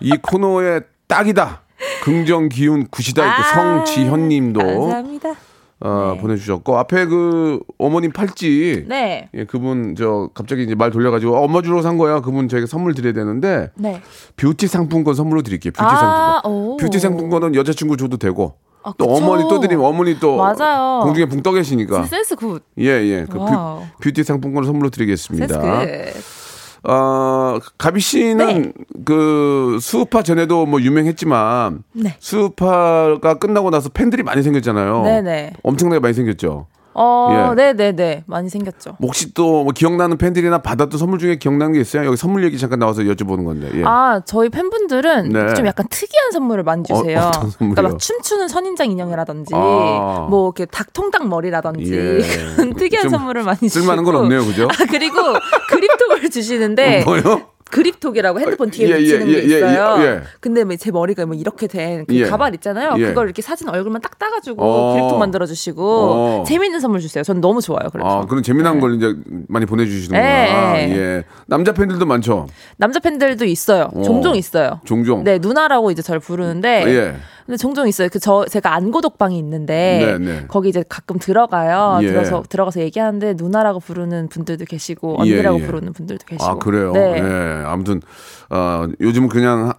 [0.00, 1.62] 이 코너에 딱이다.
[2.02, 3.24] 긍정 기운 굿이다.
[3.24, 5.34] 이렇게 성지현님도 아, 감사합니다.
[5.78, 6.20] 어, 네.
[6.22, 9.28] 보내주셨고 앞에 그 어머님 팔찌 네.
[9.34, 12.20] 예, 그분 저 갑자기 이제 말 돌려가지고 어, 엄마 주러 산 거야.
[12.20, 14.00] 그분 저희가 선물 드려야 되는데 네.
[14.36, 15.72] 뷰티 상품권 선물로 드릴게요.
[15.72, 16.52] 뷰티 아, 상품권.
[16.52, 16.76] 오.
[16.78, 18.54] 뷰티 상품권은 여자친구 줘도 되고
[18.86, 19.16] 아, 또 그쵸.
[19.24, 21.00] 어머니 또 드리면 어머니 또 맞아요.
[21.02, 22.62] 공중에 붕 떠 계시니까 센스 good.
[22.78, 23.26] 예, 예.
[23.28, 23.82] 그 wow.
[24.00, 25.60] 뷰, 티 상품권을 선물로 드리겠습니다.
[25.60, 26.88] good.
[26.88, 28.72] 어, 가비 씨는 네.
[29.04, 32.14] 그 스우파 전에도 뭐 유명했지만 네.
[32.20, 35.02] 스우파가 끝나고 나서 팬들이 많이 생겼잖아요.
[35.02, 35.54] 네네.
[35.64, 36.68] 엄청나게 많이 생겼죠.
[36.98, 37.54] 어, 예.
[37.54, 38.24] 네네네.
[38.26, 38.96] 많이 생겼죠.
[39.02, 42.04] 혹시 또 뭐 기억나는 팬들이나 받았던 선물 중에 기억나는 게 있어요?
[42.06, 43.68] 여기 선물 얘기 잠깐 나와서 여쭤보는 건데.
[43.74, 43.82] 예.
[43.84, 45.54] 아, 저희 팬분들은 네.
[45.54, 47.30] 좀 약간 특이한 선물을 많이 주세요.
[47.34, 47.48] 어?
[47.58, 50.26] 그러니까 막 춤추는 선인장 인형이라든지, 아.
[50.30, 52.54] 뭐 이렇게 닭통닭 머리라든지 예.
[52.56, 53.80] 그런 특이한 좀 선물을 많이 주시고.
[53.80, 54.64] 쓸만한 건 없네요, 그죠?
[54.70, 55.16] 아, 그리고
[55.70, 57.42] 그립톡을 주시는데 뭐요?
[57.70, 59.96] 그립톡이라고 핸드폰 뒤에 예, 예, 붙이는 예, 게 예, 있어요.
[59.98, 60.22] 예, 예.
[60.40, 62.24] 근데 뭐제 머리가 뭐 이렇게 된그 예.
[62.24, 62.94] 가발 있잖아요.
[62.98, 63.06] 예.
[63.08, 64.92] 그걸 이렇게 사진 얼굴만 딱 따가지고 어.
[64.92, 66.44] 그립톡 만들어 주시고 어.
[66.46, 67.24] 재미있는 선물 주세요.
[67.24, 67.88] 전 너무 좋아요.
[67.90, 69.14] 그래서 아, 그런 재미난 걸 이제
[69.48, 70.72] 많이 보내주시는구나.
[70.74, 70.96] 네.
[70.96, 71.24] 예.
[71.46, 72.46] 남자 팬들도 많죠.
[72.76, 73.90] 남자 팬들도 있어요.
[73.94, 74.02] 어.
[74.02, 74.80] 종종 있어요.
[74.84, 75.24] 종종.
[75.24, 77.16] 네 누나라고 이제 저를 부르는데 예.
[77.46, 78.08] 근데 종종 있어요.
[78.08, 80.44] 그 저 제가 안고독방이 있는데 네, 네.
[80.48, 82.00] 거기 이제 가끔 들어가요.
[82.02, 82.08] 예.
[82.08, 85.66] 들어서 들어가서 얘기하는데 누나라고 부르는 분들도 계시고 언니라고 예, 예.
[85.66, 86.44] 부르는 분들도 계시고.
[86.44, 86.92] 아 그래요.
[86.92, 87.14] 네.
[87.18, 87.64] 예.
[87.66, 88.02] 아무튼
[88.50, 89.74] 어, 요즘은 그냥 하-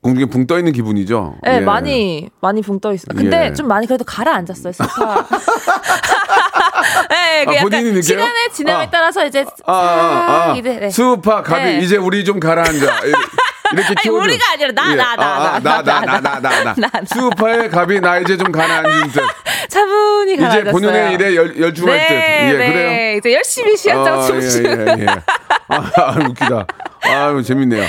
[0.00, 1.36] 공중에 붕 떠 있는 기분이죠.
[1.42, 1.60] 네, 예.
[1.60, 3.16] 많이 많이 붕 떠 있어요.
[3.16, 3.52] 근데 예.
[3.52, 4.72] 좀 많이 그래도 가라앉았어요.
[4.72, 5.26] 소파.
[7.10, 8.02] 네, 그 아, 본인이 느껴요?
[8.02, 8.90] 시간의 지남에 아.
[8.90, 10.56] 따라서 이제 아, 아, 아.
[10.56, 10.90] 이제 네.
[10.90, 11.78] 수우파 가비 네.
[11.80, 12.86] 이제 우리 좀 가라앉아.
[13.72, 14.24] 이- 이렇게 아니, 키워줘.
[14.24, 16.74] 우리가 아니라 나, 나, 나, 아, 아, 나, 나, 나, 나, 나, 나, 나, 나.
[16.74, 17.00] 나, 나.
[17.06, 19.22] 수우파의 갑이 나 이제 좀 가라앉은 듯.
[19.68, 20.72] 차분히 이제 가라앉았어요.
[20.72, 22.14] 본연의 일에 열, 열중할 듯.
[22.14, 22.72] 네, 예, 네.
[22.72, 23.18] 그래요?
[23.18, 24.86] 이제 열심히 시한장 아, 춤추는.
[24.88, 25.06] 예, 예, 예.
[25.70, 26.66] 아, 웃기다.
[27.02, 27.84] 아유, 재밌네요.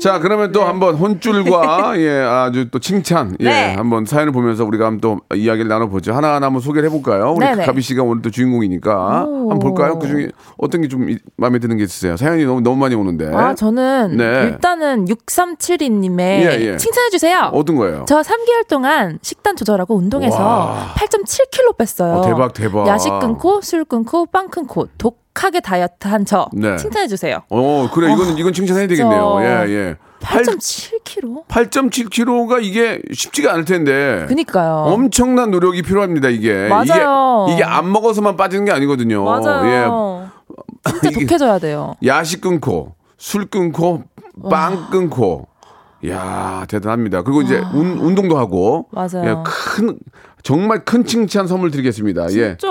[0.00, 3.74] 자, 그러면 또 한번 혼줄과 예, 아주 또 칭찬 예, 네.
[3.74, 6.12] 한번 사연을 보면서 우리가 한번 또 이야기를 나눠보죠.
[6.12, 7.32] 하나하나 한번 소개를 해볼까요?
[7.32, 7.64] 우리 네네.
[7.66, 9.50] 가비 씨가 오늘 또 주인공이니까 오.
[9.50, 9.98] 한번 볼까요?
[9.98, 12.16] 그 중에 어떤 게 좀 마음에 드는 게 있으세요?
[12.16, 13.30] 사연이 너무 너무 많이 오는데.
[13.34, 14.24] 아, 저는 네.
[14.44, 16.76] 일단은 6372님의 예, 예.
[16.76, 17.50] 칭찬해주세요.
[17.52, 18.04] 어떤 거예요?
[18.08, 20.77] 저 3개월 동안 식단 조절하고 운동해서 와.
[20.96, 22.14] 8.7kg 뺐어요.
[22.14, 22.86] 어, 대박, 대박.
[22.86, 26.76] 야식 끊고 술 끊고 빵 끊고 독하게 다이어트 한저 네.
[26.76, 27.42] 칭찬해 주세요.
[27.50, 28.12] 어, 그래.
[28.12, 29.38] 이건 이건 칭찬해야 되겠네요.
[29.40, 29.96] 예, 예.
[30.20, 31.46] 8.7kg?
[31.46, 34.24] 8.7kg가 이게 쉽지가 않을 텐데.
[34.28, 34.84] 그니까요.
[34.92, 36.68] 엄청난 노력이 필요합니다, 이게.
[36.68, 37.46] 맞아요.
[37.48, 39.22] 이게, 이게 안 먹어서만 빠지는 게 아니거든요.
[39.24, 40.28] 맞아요.
[40.88, 41.94] 진짜 이게- 독해져야 돼요.
[42.04, 44.02] 야식 끊고, 술 끊고,
[44.50, 45.46] 빵 끊고.
[46.06, 47.22] 야 대단합니다.
[47.22, 48.86] 그리고 이제 운, 운동도 하고.
[48.92, 49.24] 맞아요.
[49.24, 49.98] 예, 큰,
[50.42, 52.26] 정말 큰 칭찬 선물 드리겠습니다.
[52.32, 52.56] 예.
[52.56, 52.68] 진짜.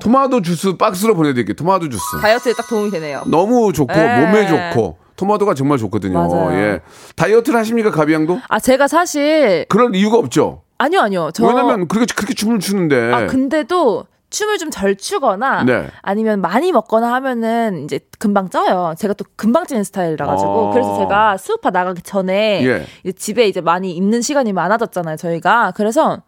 [0.00, 1.54] 토마토 주스 박스로 보내드릴게요.
[1.54, 2.02] 토마토 주스.
[2.22, 3.22] 다이어트에 딱 도움이 되네요.
[3.26, 4.26] 너무 좋고, 예.
[4.26, 4.96] 몸에 좋고.
[5.16, 6.26] 토마토가 정말 좋거든요.
[6.26, 6.52] 맞아요.
[6.58, 6.80] 예.
[7.16, 8.40] 다이어트를 하십니까, 가비양도?
[8.48, 10.62] 아, 제가 사실, 그럴 이유가 없죠.
[10.78, 11.30] 아니요, 아니요.
[11.32, 11.46] 저.
[11.46, 13.12] 왜냐면 그렇게, 그렇게 춤을 추는데.
[13.12, 15.86] 아, 근데도 춤을 좀 덜 추거나 네.
[16.02, 18.94] 아니면 많이 먹거나 하면은 이제 금방 쪄요.
[18.98, 20.72] 제가 또 금방 찌는 스타일이라 가지고 아.
[20.72, 22.86] 그래서 제가 수우파 나가기 전에 예.
[23.04, 25.72] 이제 집에 이제 많이 있는 시간이 많아졌잖아요, 저희가.
[25.76, 26.22] 그래서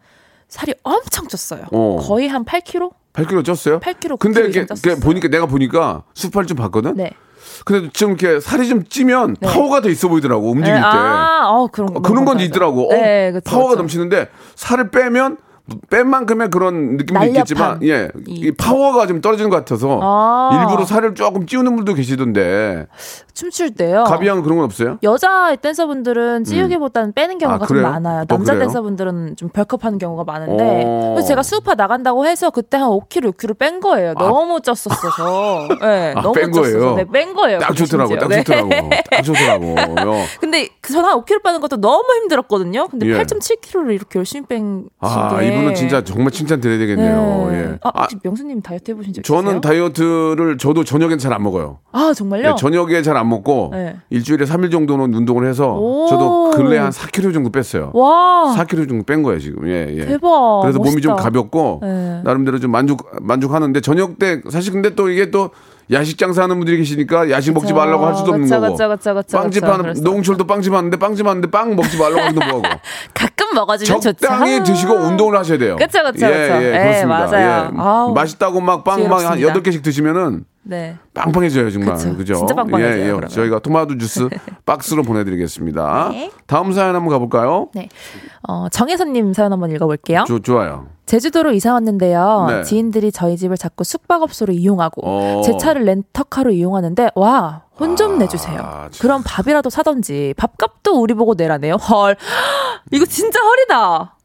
[0.47, 1.65] 살이 엄청 쪘어요.
[1.73, 1.97] 어.
[2.01, 2.91] 거의 한 8kg?
[3.13, 3.81] 8kg 쪘어요?
[3.81, 5.03] 8kg, 근데 9kg 이렇게, 이상 이렇게 쪘었어요.
[5.03, 6.95] 보니까 내가 보니까 수팔 좀 봤거든.
[6.95, 7.11] 네.
[7.65, 10.85] 근데 좀 이렇게 살이 좀 찌면 파워가 더 있어 보이더라고 움직일 네, 때.
[10.85, 12.01] 아, 어, 그런 거.
[12.01, 12.39] 그런 건.
[12.39, 12.87] 있더라고.
[12.89, 13.79] 어, 네, 그쵸, 파워가 그쵸.
[13.81, 15.37] 넘치는데 살을 빼면
[15.89, 17.29] 뺀 만큼의 그런 느낌도 날렵함.
[17.35, 20.49] 있겠지만 예, 이 이- 파워가 좀 떨어지는 것 같아서 아.
[20.61, 22.87] 일부러 살을 조금 찌우는 분도 계시던데
[23.33, 24.03] 춤출 때요.
[24.05, 24.97] 가비 양 그런 건 없어요?
[25.03, 27.81] 여자 댄서분들은 찌우기보다는 빼는 경우가 아, 좀?
[27.81, 28.25] 많아요.
[28.25, 28.65] 또 남자 그래요?
[28.67, 31.11] 댄서분들은 좀 벌크업하는 경우가 많은데 어.
[31.13, 34.13] 그래서 제가 수우파 나간다고 해서 그때 한 5kg, 6kg 뺀 거예요.
[34.15, 35.67] 너무 쪘었어 저.
[35.85, 36.61] 네, 아, 너무 뺀 쪘어서.
[36.61, 36.95] 거예요?
[36.95, 37.59] 네, 뺀 거예요.
[37.59, 38.17] 딱 좋더라고.
[38.17, 38.43] 딱 네.
[38.43, 38.69] 좋더라고,
[39.11, 39.65] 딱 좋더라고.
[39.69, 39.75] 요.
[40.39, 42.87] 근데 그 저는 한 5kg 빼는 것도 너무 힘들었거든요.
[42.87, 43.13] 근데 예.
[43.21, 45.47] 8.7kg를 이렇게 열심히 뺀 아 게.
[45.57, 47.47] 이분은 진짜 정말 칭찬 드려야 되겠네요.
[47.51, 47.57] 네.
[47.57, 47.77] 예.
[47.83, 49.41] 아, 아, 혹시 명수님 다이어트 해보신 적 있으세요?
[49.43, 51.79] 저는 다이어트를 저도 저녁엔 잘 안 먹어요.
[51.91, 52.49] 아 정말요?
[52.49, 53.95] 네, 저녁에 잘 안 먹고 네.
[54.09, 56.07] 일주일에 3일 정도는 운동을 해서 오.
[56.09, 57.91] 저도 근래 한 4kg 정도 뺐어요.
[57.93, 59.67] 와 4kg 정도 뺀 거예요 지금.
[59.67, 60.05] 예, 예.
[60.05, 60.61] 대박.
[60.61, 61.23] 그래서 몸이 좀 멋있다.
[61.23, 62.21] 가볍고 네.
[62.23, 65.49] 나름대로 좀 만족 만족하는데 저녁 때 사실 근데 또 이게 또
[65.91, 67.75] 야식 장사하는 분들이 계시니까 야식 먹지 그쵸.
[67.75, 68.75] 말라고 할 수도 없는 그쵸, 거고.
[68.75, 69.63] 그쵸, 빵집.
[69.63, 72.63] 하는 노홍철도 빵집 하는데 빵집 하는데 빵 먹지 말라고 하기도 뭐하고.
[73.47, 74.13] 가끔 먹어주면 좋죠.
[74.13, 74.63] 적당히 아.
[74.63, 75.75] 드시고 운동을 하셔야 돼요.
[75.77, 76.31] 그쵸, 그쵸, 예.
[76.31, 77.25] 예, 예, 그렇습니다.
[77.27, 77.71] 맞아요.
[78.09, 78.13] 예.
[78.13, 79.71] 맛있다고 막 빵 막한 지혜롭습니다.
[79.71, 80.97] 8개씩 드시면은 네.
[81.13, 82.15] 빵빵해져요 정말 그쵸.
[82.15, 82.33] 그죠?
[82.35, 83.27] 진짜 빵빵해져요, 예, 예.
[83.27, 84.27] 저희가 토마토 주스
[84.65, 86.09] 박스로 보내드리겠습니다.
[86.11, 86.31] 네.
[86.45, 87.69] 다음 사연 한번 가볼까요?
[87.73, 87.89] 네.
[88.47, 90.25] 어, 정혜선님 사연 한번 읽어볼게요.
[90.27, 90.87] 조, 좋아요.
[91.05, 92.47] 제주도로 이사 왔는데요.
[92.49, 92.63] 네.
[92.63, 95.41] 지인들이 저희 집을 자꾸 숙박업소로 이용하고 어.
[95.41, 98.57] 제 차를 렌터카로 이용하는데 와 혼좀 아, 내주세요.
[98.57, 98.89] 참.
[98.99, 101.75] 그럼 밥이라도 사던지 밥값도 우리 보고 내라네요.
[101.75, 102.17] 헐
[102.91, 104.16] 이거 진짜 헐이다.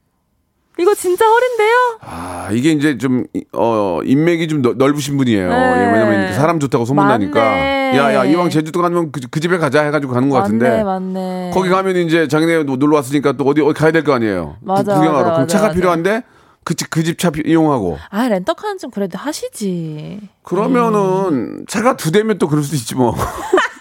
[0.83, 1.77] 이거 진짜 헐인데요.
[2.01, 5.49] 아 이게 이제 좀 어, 인맥이 좀 넓- 넓으신 분이에요.
[5.49, 5.55] 네.
[5.55, 7.41] 예, 왜냐면 사람 좋다고 소문나니까.
[7.41, 7.93] 맞네.
[7.97, 10.69] 야야 이왕 제주도 가면 그, 그 집에 가자 해가지고 가는 것 같은데.
[10.69, 11.51] 맞네 맞네.
[11.55, 14.57] 거기 가면 이제 자기네 놀러 왔으니까 또 어디 어디 가야 될 거 아니에요.
[14.61, 15.23] 구- 맞아, 구경하러.
[15.23, 15.75] 맞아, 그럼 차가 맞아.
[15.75, 16.23] 필요한데
[16.65, 17.99] 그집그집차 이용하고.
[18.11, 20.21] 아 렌터카는 좀 그래도 하시지.
[20.43, 23.15] 그러면은 차가 두 대면 또 그럴 수도 있지 뭐.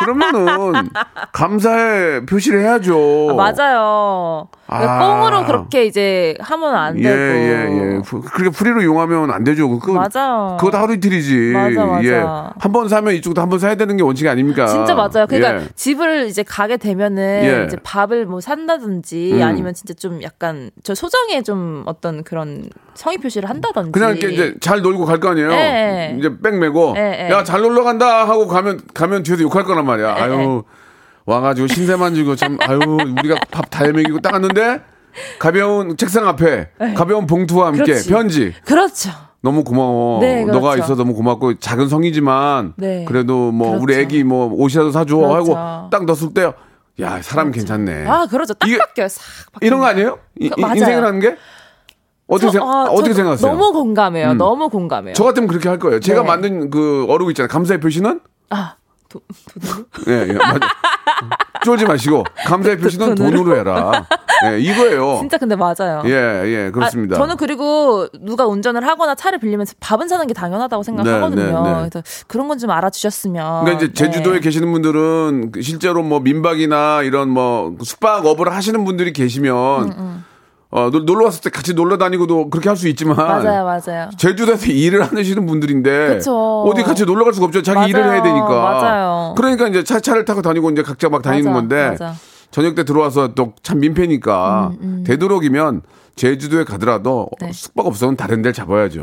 [0.00, 0.88] 그러면은
[1.32, 3.28] 감사의 표시를 해야죠.
[3.30, 4.48] 아, 맞아요.
[4.66, 4.98] 그러니까 아.
[5.20, 7.14] 꽁으로 그렇게 이제 하면 안 예, 되고.
[7.16, 8.02] 예, 예.
[8.02, 9.68] 프- 그렇게 프리로 이용하면 안 되죠.
[9.78, 10.56] 그거, 맞아.
[10.58, 11.52] 그거 다 하루 이틀이지.
[11.54, 12.04] 맞아, 맞아.
[12.04, 12.14] 예.
[12.58, 14.66] 한 번 사면 이쪽도 한 번 사야 되는 게 원칙이 아닙니까?
[14.66, 15.26] 진짜 맞아요.
[15.26, 15.68] 그러니까 예.
[15.74, 17.64] 집을 이제 가게 되면은 예.
[17.66, 19.42] 이제 밥을 뭐 산다든지 음.
[19.42, 23.92] 아니면 진짜 좀 약간 저 소정에 좀 어떤 그런 성의 표시를 한다든지.
[23.92, 25.50] 그냥 이렇게 이제 잘 놀고 갈 거 아니에요.
[25.50, 26.14] 예.
[26.18, 27.30] 이제 백 메고 예, 예.
[27.32, 30.08] 야잘 놀러 간다 하고 가면 가면 뒤에서 욕할 거란 말이야.
[30.18, 30.62] 예, 아유
[31.26, 32.78] 와가지고 신세만 지고 참 아유
[33.18, 34.80] 우리가 밥다 먹이고 딱 왔는데
[35.38, 37.84] 가벼운 책상 앞에 가벼운 봉투와 함께 예.
[37.86, 38.08] 그렇지.
[38.08, 39.10] 편지 그렇죠.
[39.40, 40.20] 너무 고마워.
[40.20, 40.58] 네, 그렇죠.
[40.60, 43.04] 너가 있어 너무 고맙고 작은 성이지만 네.
[43.06, 44.00] 그래도 뭐 우리 그렇죠.
[44.00, 45.34] 애기 뭐 옷이라도 사줘 그렇죠.
[45.56, 46.52] 하고 딱 넣었을 때야
[47.22, 48.06] 사람 괜찮네.
[48.06, 48.54] 아 그렇죠.
[48.54, 49.08] 딱 이게- 바뀌어요.
[49.08, 49.22] 싹
[49.52, 49.66] 바뀌어요.
[49.68, 50.18] 이런 거 아니에요?
[50.40, 50.60] 이, 그.
[50.60, 51.36] 인생이라는 게
[52.26, 53.52] 어떻게 저- 생 아, 어떻게 저 생각하세요?
[53.52, 54.32] 너무 공감해요.
[54.32, 54.38] 음.
[54.38, 55.14] 너무 공감해요.
[55.14, 56.00] 저 같으면 그렇게 할 거예요.
[56.00, 56.26] 제가 네.
[56.26, 57.48] 만든 그 어록 있잖아요.
[57.48, 58.20] 감사의 표시는
[58.50, 58.74] 아
[59.08, 59.20] 도,
[59.52, 59.88] 도둑?
[60.08, 60.58] 예, 예, 맞아.
[61.64, 63.36] 쫄지 마시고 감사의 표시는 돈으로?
[63.38, 64.06] 돈으로 해라.
[64.44, 65.16] 예, 이거예요.
[65.18, 66.02] 진짜 근데 맞아요.
[66.04, 66.10] 예,
[66.66, 67.16] 예, 그렇습니다.
[67.16, 71.42] 아, 저는 그리고 누가 운전을 하거나 차를 빌리면서 밥은 사는 게 당연하다고 생각하거든요.
[71.42, 71.88] 네, 네, 네.
[71.90, 73.64] 그래서 그런 건 좀 알아주셨으면.
[73.64, 74.40] 그러니까 이제 제주도에 네.
[74.40, 80.24] 계시는 분들은 그 실제로 뭐 민박이나 이런 뭐 숙박업을 하시는 분들이 계시면 음,
[80.70, 84.10] 어, 놀- 놀러 왔을 때 같이 놀러 다니고도 그렇게 할 수 있지만 맞아요, 맞아요.
[84.18, 86.62] 제주도에서 일을 하시는 분들인데 그쵸.
[86.66, 87.62] 어디 같이 놀러 갈 수가 없죠.
[87.62, 87.88] 자기 맞아요.
[87.88, 88.48] 일을 해야 되니까.
[88.48, 89.34] 맞아요.
[89.36, 92.14] 그러니까 이제 차 차를 타고 다니고 이제 각자 막 다니는 맞아, 건데 맞아.
[92.50, 94.72] 저녁 때 들어와서 또 참 민폐니까
[95.06, 95.82] 되도록이면
[96.16, 97.50] 제주도에 가더라도 네.
[97.52, 99.00] 숙박 업소는 다른 데를 잡아야죠.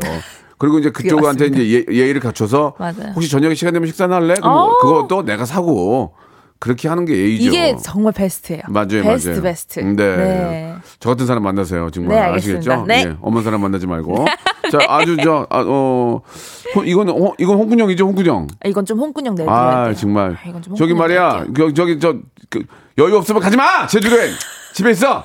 [0.58, 3.12] 그리고 이제 그쪽한테 이제 예, 예의를 갖춰서 맞아요.
[3.14, 4.34] 혹시 저녁에 시간 되면 식사 할래?
[4.34, 4.78] 그럼 어.
[4.80, 6.14] 그것도 내가 사고
[6.58, 7.48] 그렇게 하는 게 예의죠.
[7.48, 8.62] 이게 정말 베스트예요.
[8.68, 9.42] 맞아요, 베스트, 맞아요.
[9.42, 9.80] 베스트.
[9.80, 10.16] 네.
[10.16, 10.74] 네.
[11.00, 12.58] 저 같은 사람 만나세요, 정말 네, 알겠습니다.
[12.72, 12.86] 아시겠죠?
[12.86, 13.04] 네.
[13.06, 14.24] 예, 없는 사람 만나지 말고.
[14.72, 16.22] 자, 아주 저, 아, 어,
[16.74, 18.46] 호- 이건 호- 이건 홍군형이죠, 홍군형.
[18.64, 19.94] 아, 이건 좀 홍군형 내드려야 아.
[19.94, 20.32] 정말.
[20.42, 21.66] 아, 이건 좀 저기 말이야, 내드릴게요.
[21.68, 22.16] 그, 저기 저
[22.50, 22.64] 그,
[22.98, 24.30] 여유 없으면 가지 마, 제주도에
[24.72, 25.24] 집에 있어.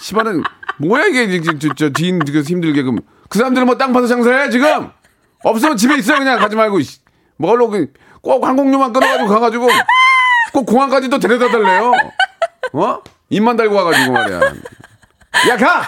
[0.00, 0.42] 시발은
[0.78, 4.50] 뭐야 이게 저, 저, 저 지인 그 힘들게 그럼 그 사람들은 뭐 땅 파서 장사해
[4.50, 4.88] 지금
[5.44, 6.98] 없으면 집에 있어 그냥 가지 말고 씨.
[7.38, 9.68] 뭐로 그, 꼭 항공료만 끊어가지고 가가지고
[10.56, 11.92] 꼭 공항까지 또 데려다 달래요.
[12.72, 12.98] 어?
[13.28, 14.40] 입만 달고 와가지고 말이야.
[15.50, 15.82] 야 가.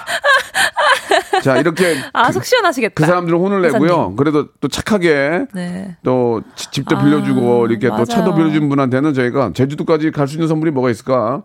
[1.43, 2.93] 자 이렇게 아, 속 시원하시겠다.
[2.95, 3.89] 그 사람들은 혼을 내고요.
[3.89, 4.17] 회사님.
[4.17, 5.97] 그래도 또 착하게 네.
[6.05, 8.05] 또 지- 집도 아, 빌려주고 이렇게 또 맞아요.
[8.05, 11.43] 차도 빌려준 분한테는 저희가 제주도까지 갈 수 있는 선물이 뭐가 있을까?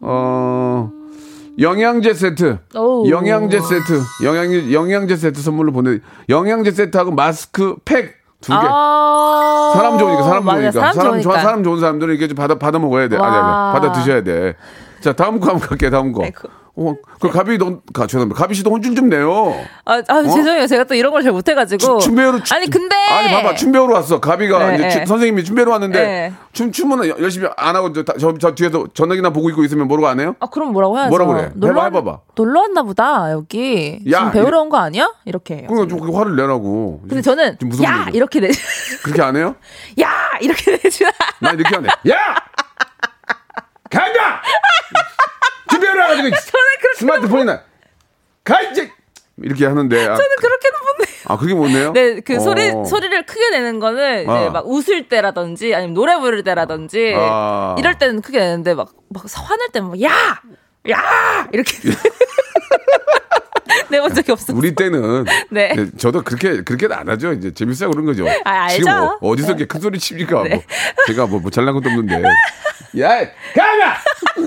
[0.00, 0.88] 어
[1.58, 3.08] 영양제 세트, 오.
[3.10, 5.98] 영양제 세트, 영양 영양제 세트 선물로 보내.
[6.28, 8.58] 영양제 세트하고 마스크 팩 두 개.
[8.60, 10.70] 아~ 사람 좋으니까 사람 맞아요.
[10.70, 11.38] 좋으니까 사람, 사람 좋아.
[11.38, 13.16] 사람 좋은 사람들은 이렇게 좀 받아 받아 먹어야 돼.
[13.16, 13.72] 아니 아니 와.
[13.72, 14.54] 받아 드셔야 돼.
[15.00, 15.90] 자 다음 거 한번 갈게요.
[15.90, 16.22] 다음 거.
[16.24, 16.48] 아이고.
[16.74, 18.40] 어, 그 가비 너 가, 죄송합니다.
[18.40, 19.54] 가비 씨도 혼줄 좀 내요.
[19.84, 20.66] 아, 아 죄송해요.
[20.66, 21.98] 제가 또 이런 걸 잘 못해가지고.
[21.98, 22.96] 춤배우로 춤- 아니 근데.
[22.96, 24.90] 아니 봐봐 춤 배우로 왔어 가비가 네, 이제 네.
[24.90, 26.32] 추- 선생님이 춤 배우로 왔는데 네.
[26.54, 29.86] 춤 춤은 여- 열심히 안 하고 저, 다- 저, 저 뒤에서 전화기나 보고 있고 있으면
[29.86, 30.34] 뭐라고 안 해요?
[30.40, 31.10] 아 그럼 뭐라고 해야죠?
[31.10, 31.50] 뭐라 그래?
[31.54, 32.20] 놀러 해봐, 왔- 해봐봐.
[32.36, 34.00] 놀러 왔나 보다 여기.
[34.10, 35.12] 야, 지금 배우러 온 거 아니야?
[35.26, 35.66] 이렇게 해요.
[35.68, 37.02] 그러니까 좀 그렇게 화를 내라고.
[37.06, 38.16] 근데 저는 좀 무서운 야 일이죠.
[38.16, 38.48] 이렇게 내.
[39.04, 39.56] 그렇게 안 해요?
[40.00, 40.08] 야
[40.40, 41.10] 이렇게 내주나.
[41.40, 41.88] 나 이렇게 안 해.
[42.10, 42.16] 야!
[43.90, 44.40] 간다!
[46.02, 46.36] 와가지고
[46.98, 47.62] 스마트폰이나
[48.44, 48.90] 가 이제
[49.42, 51.04] 이렇게 하는데 아, 저는 그렇게는 못 내.
[51.26, 51.92] 아 그게 못 내요?
[51.92, 52.40] 네, 그 어.
[52.40, 54.50] 소리 소리를 크게 내는 거는 이제 어.
[54.50, 57.76] 막 웃을 때라든지 아니면 노래 부를 때라든지 아.
[57.78, 60.40] 이럴 때는 크게 내는데 막 막 화낼 때는 막 야!
[60.90, 61.48] 야!
[61.52, 61.76] 이렇게
[63.90, 64.52] 내본 적이 없어.
[64.54, 65.72] 우리 때는 네.
[65.74, 67.32] 네, 저도 그렇게 그렇게 안 하죠.
[67.32, 68.26] 이제 재밌어 그런 거죠.
[68.44, 68.76] 아, 알죠.
[68.76, 70.44] 지금 어, 어디서 이렇게 큰 소리 칩니까?
[70.44, 70.62] 뭐,
[71.06, 72.22] 제가 뭐, 뭐 잘난 것도 없는데.
[73.00, 73.20] 야,
[73.54, 73.94] 가마.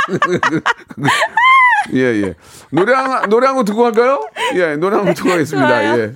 [1.94, 2.34] 예, 예.
[2.72, 4.28] 노래 한, 노래 한 곡 듣고 갈까요?
[4.56, 5.98] 예, 노래 한 곡 듣고 가겠습니다.
[6.00, 6.14] 예.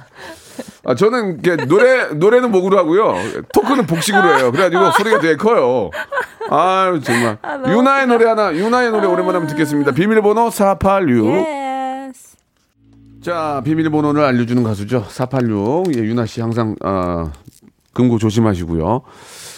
[0.86, 3.15] 아, 저는 이렇게 노래, 노래는 목으로 하고요.
[3.54, 4.52] 토크는 복식으로 해요.
[4.52, 5.89] 그래가지고 소리가 되게 커요.
[6.50, 7.38] 아유, 정말.
[7.41, 9.91] 너무 윤하의 노래 하나, 윤하의 노래 오랜만에 한번 듣겠습니다.
[9.91, 11.28] 비밀번호 486.
[11.28, 12.38] yes.
[13.24, 15.06] 자, 비밀번호를 알려주는 가수죠.
[15.10, 15.95] 486.
[15.95, 17.32] 예, 윤하 씨 항상, 어,
[17.93, 19.02] 금고 조심하시고요.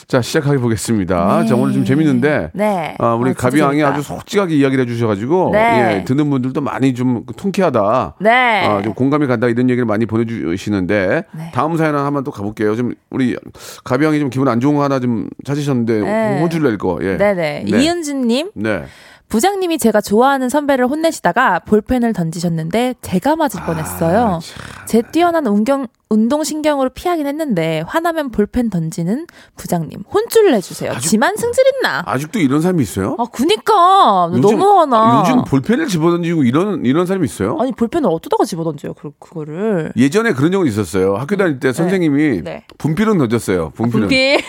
[0.08, 1.46] 자, 시작해 보겠습니다.
[1.46, 2.52] 자, 오늘 좀 재밌는데.
[2.54, 2.96] 네.
[3.00, 3.90] 아, 우리 아, 진짜 가비 양이 재밌다.
[3.90, 5.52] 아주 솔직하게 이야기를 해주셔가지고.
[5.54, 5.98] 네.
[6.00, 8.16] 예, 듣는 분들도 많이 좀 통쾌하다.
[8.20, 8.66] 네.
[8.66, 11.24] 아, 좀 공감이 간다 이런 얘기를 많이 보내주시는데.
[11.32, 11.52] 네.
[11.54, 12.76] 다음 사연 한번 또 가볼게요.
[12.76, 13.36] 좀 우리
[13.84, 16.02] 가비 양이 좀 기분 안 좋은 거 하나 좀 찾으셨는데.
[16.02, 16.42] 네.
[16.42, 17.00] 호줄 낼 거.
[17.02, 17.18] 예.
[17.18, 17.66] 네네.
[17.68, 18.84] 이은주님 네.
[19.32, 24.42] 부장님이 제가 좋아하는 선배를 혼내시다가 볼펜을 던지셨는데 제가 맞을 뻔했어요.
[24.86, 30.92] 제 뛰어난 운경, 운동신경으로 피하긴 했는데 화나면 볼펜 던지는 부장님 혼쭐을 내주세요.
[30.92, 32.04] 아주- 지만 승질 있나?
[32.06, 33.16] 아직도 이런 사람이 있어요?
[33.18, 35.22] 아, 그니까 너무 화나.
[35.22, 37.56] 요즘 볼펜을 집어던지고 이런 이런 사람이 있어요?
[37.62, 38.94] 아니 볼펜을 어디다가 집어던져요?
[38.96, 39.94] 그 그거를.
[39.96, 41.16] 예전에 그런 적은 있었어요.
[41.16, 42.66] 학교 다닐 때 선생님이 네.
[42.78, 43.70] 분필은 던졌어요.
[43.76, 44.02] 분필은.
[44.10, 44.42] 분필.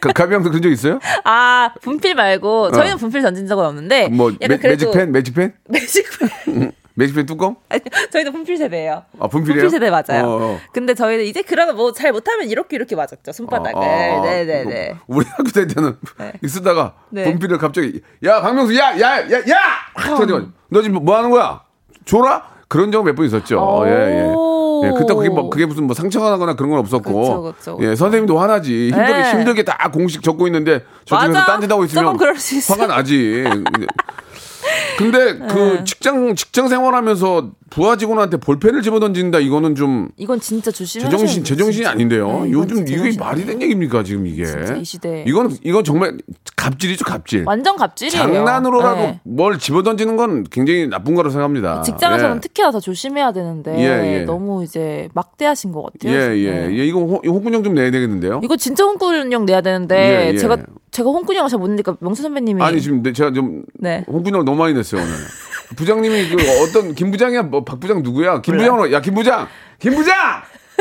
[0.00, 0.98] 가- 가비 형도 그런 적 있어요?
[1.22, 3.99] 아 분필 말고 저희는 분필 던진 적은 없는데.
[4.08, 6.72] 뭐 약간 매, 그래도 매직펜, 매직펜, 매직펜.
[6.94, 7.56] 매직펜 뚜껑?
[7.68, 9.04] 아니, 저희도 분필 세대예요.
[9.20, 9.68] 아 분필이에요?
[9.68, 10.26] 분필 세대 맞아요.
[10.28, 10.60] 어, 어.
[10.72, 13.82] 근데 저희는 이제 그러면 뭐 잘 못하면 이렇게 이렇게 맞았죠 손바닥을.
[13.82, 14.96] 아, 아, 네네네.
[15.06, 15.96] 뭐, 우리 학교 다닐 때는
[16.46, 17.24] 쓰다가 네.
[17.24, 19.44] 분필을 갑자기 야 박명수 야 야 야야
[20.68, 21.62] 너 지금 뭐 하는 거야?
[22.04, 22.50] 줘라?
[22.68, 23.58] 그런 적몇번 있었죠.
[23.60, 23.86] 오.
[23.86, 24.34] 예, 예.
[24.84, 27.52] 예, 그때 그게 뭐 그게 무슨 뭐 상처가 나거나 그런 건 없었고.
[27.58, 28.88] 그쵸, 그쵸, 예, 선생님도 화나지.
[28.88, 29.30] 힘들게 네.
[29.32, 31.44] 힘들게 다 공식 적고 있는데 저쪽에서.
[31.44, 32.18] 딴짓하고 있으면.
[32.68, 33.44] 화가 나지.
[34.98, 35.84] 근데 그 네.
[35.84, 41.86] 직장 직장 생활하면서 부하 직원한테 볼펜을 집어 던진다 이거는 좀 이건 진짜 조심해야 제정신 제정신이
[41.86, 42.42] 아닌데요.
[42.42, 44.42] 네, 요즘 이게 제정신이 말이 된 얘기입니까 지금 이게?
[44.78, 45.24] 이 시대에.
[45.26, 46.18] 이건 이건 정말
[46.56, 47.44] 갑질이죠 갑질.
[47.46, 48.22] 완전 갑질이에요.
[48.22, 49.20] 장난으로라도 네.
[49.22, 51.82] 뭘 집어 던지는 건 굉장히 나쁜 거라고 생각합니다.
[51.82, 52.40] 직장에서는 예.
[52.40, 54.24] 특히나 더 조심해야 되는데 예, 예.
[54.24, 56.12] 너무 이제 막대하신 것 같아요.
[56.12, 56.78] 예, 예, 네.
[56.78, 56.86] 예.
[56.86, 58.40] 이거 홍- 이거 홍군형 좀 내야 되겠는데요?
[58.42, 60.36] 이거 진짜 홍군형 내야 되는데 예, 예.
[60.36, 60.58] 제가
[60.90, 64.04] 제가 홍군형을 잘 못 내니까 명수 선배님이 아니 지금 내- 제가 좀 네.
[64.08, 65.14] 홍군형 너무 많이 냈어요 오늘.
[65.76, 68.40] 부장님이 그 어떤 김 부장이야 뭐 박 부장 누구야?
[68.42, 69.46] 김 부장으로 야 김 부장
[69.78, 70.14] 김 부장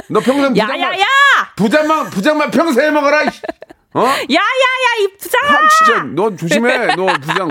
[0.09, 1.05] 너 평생 부장만 야야야
[1.55, 3.21] 부장만 부장만 평생 해먹어라.
[3.93, 4.01] 어?
[4.01, 6.95] 야야야 이 부장 아, 진짜 너 조심해.
[6.95, 7.49] 너 부장.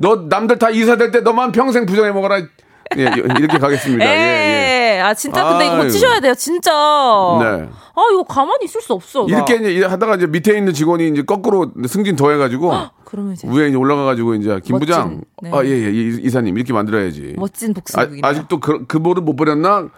[0.00, 2.38] 너 남들 다 이사 될 때 너만 평생 부장해 먹어라.
[2.96, 4.04] 예, 이렇게 가겠습니다.
[4.04, 4.96] 예, 예.
[4.96, 5.00] 예.
[5.00, 5.82] 아 진짜 근데 이거 아유.
[5.82, 6.34] 고치셔야 돼요.
[6.34, 6.70] 진짜.
[6.72, 7.68] 네.
[7.94, 9.26] 아 이거 가만히 있을 수 없어.
[9.28, 9.36] 나.
[9.36, 12.72] 이렇게 이제 하다가 이제 밑에 있는 직원이 이제 거꾸로 승진 더 해가지고
[13.10, 15.50] 그러면 이제 위에 이제 올라가가지고 이제 김 멋진, 부장, 네.
[15.52, 17.34] 아, 예, 예, 이- 이사님 이렇게 만들어야지.
[17.36, 18.20] 멋진 아, 복수극이네요.
[18.24, 19.88] 아 직도 그, 그 벌은 못 버렸나?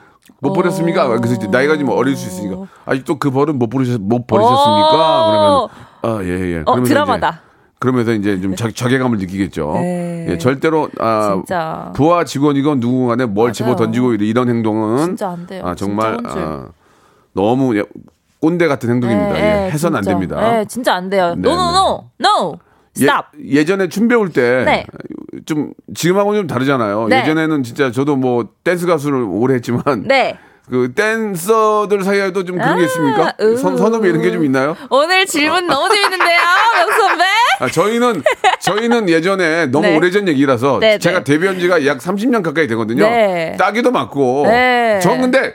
[0.41, 0.53] 못 어.
[0.53, 1.09] 버렸습니까?
[1.09, 2.67] 그래서 이제 나이가 좀 어릴 수 있으니까.
[2.87, 5.25] 아직도 그 벌은 못 버리셨, 못 버리셨습니까?
[5.25, 5.69] 어.
[6.01, 6.63] 그러면, 아, 예, 예.
[6.65, 7.29] 어 드라마다.
[7.29, 7.39] 이제,
[7.81, 9.73] 그러면서 이제 좀 자, 자괴감을 느끼겠죠.
[9.75, 10.27] 네.
[10.31, 11.93] 예, 절대로, 아, 진짜.
[11.97, 13.53] 부하 직원이건 누구 간에 뭘.
[13.53, 14.99] 집어 던지고 이런- 행동은.
[15.05, 15.63] 진짜 안 돼요.
[15.67, 16.17] 아, 정말.
[16.25, 16.69] 아,
[17.35, 17.83] 너무 예,
[18.41, 19.37] 꼰대 같은 행동입니다.
[19.39, 20.05] 예, 해서는 안.
[20.05, 20.61] 됩니다.
[20.61, 21.35] 예, 진짜 안 돼요.
[21.37, 22.59] 네, no, no, no,
[22.97, 23.29] Stop.
[23.39, 24.87] 예, 예전에 춤 배울 때 네.
[25.47, 27.09] 좀 지금하고는 좀 다르잖아요.
[27.09, 27.21] 네.
[27.21, 30.39] 예전에는 진짜 저도 뭐 댄스 가수를 오래 했지만 네.
[30.71, 33.35] 그 댄서들 사이에도 좀 그런 게 아, 있습니까?
[33.41, 33.57] 으.
[33.57, 34.77] 선, 선후배 이런 게 좀 있나요?
[34.91, 36.39] 오늘 질문 너무 재밌는데요,
[36.87, 37.25] 명수 선배.
[37.61, 38.23] 아, 저희는
[38.61, 39.97] 저희는 예전에 너무 네.
[39.97, 41.25] 오래전 얘기라서 네, 제가 네.
[41.25, 43.05] 데뷔한 지가 약 30년 가까이 되거든요.
[43.05, 43.57] 네.
[43.59, 44.45] 따기도 맞고.
[44.47, 45.01] 네.
[45.03, 45.55] 전 근데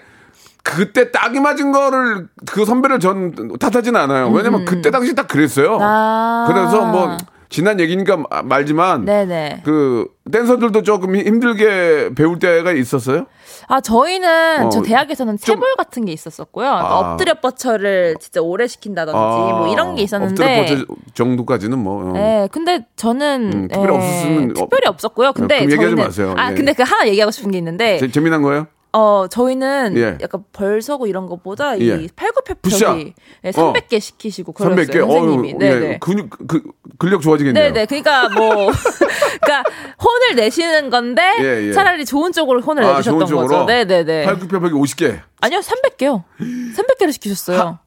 [0.75, 4.29] 그때 따기 맞은 거를 그 선배를 전 탓하지는 않아요.
[4.31, 5.75] 왜냐면 그때 당시 딱 그랬어요.
[5.77, 5.81] 음.
[5.81, 6.45] 아.
[6.49, 7.15] 그래서 뭐
[7.49, 9.61] 지난 얘기니까 마- 말지만 네네.
[9.63, 13.27] 그 댄서들도 조금 힘들게 배울 때가 있었어요.
[13.69, 16.65] 아 저희는 어, 저 대학에서는 좀- 체벌 같은 게 있었었고요.
[16.67, 16.99] 그러니까 아.
[17.13, 20.43] 엎드려 뻗쳐를 진짜 오래 시킨다든지 뭐 이런 게 있었는데.
[20.57, 22.09] 아, 엎드려 뻗쳐 정도까지는 뭐.
[22.09, 22.13] 어.
[22.13, 25.31] 네, 근데 저는 음, 특별히 예, 없었으면- 특별히 없었고요.
[25.31, 26.33] 근데 얘기하지 저희는 마세요.
[26.37, 26.55] 아 예.
[26.55, 28.67] 근데 그 하나 얘기하고 싶은 게 있는데 재- 재미난 거예요?
[28.97, 30.17] 어 저희는 예.
[30.21, 31.83] 약간 벌서고 이런 것보다 예.
[32.03, 32.93] 이 팔굽혀 푸시업.
[32.93, 34.99] 펴기 예, 300개 시키시고 그랬어요 300개.
[34.99, 35.53] 선생님이.
[35.53, 35.85] 네네.
[35.85, 36.63] 예, 근육 그
[36.97, 37.63] 근력 좋아지겠네요.
[37.63, 37.85] 네 네.
[37.85, 38.71] 그러니까 뭐,
[39.41, 39.69] 그러니까
[40.03, 41.73] 혼을 내시는 건데 예, 예.
[41.73, 43.47] 차라리 좋은 쪽으로 혼을 아, 내주셨던 좋은 쪽으로?
[43.47, 43.65] 거죠.
[43.67, 44.25] 네 네 네.
[44.25, 45.19] 팔굽혀펴기 50개.
[45.41, 46.23] 아니요, 300개요.
[46.39, 47.77] 300개를 시키셨어요.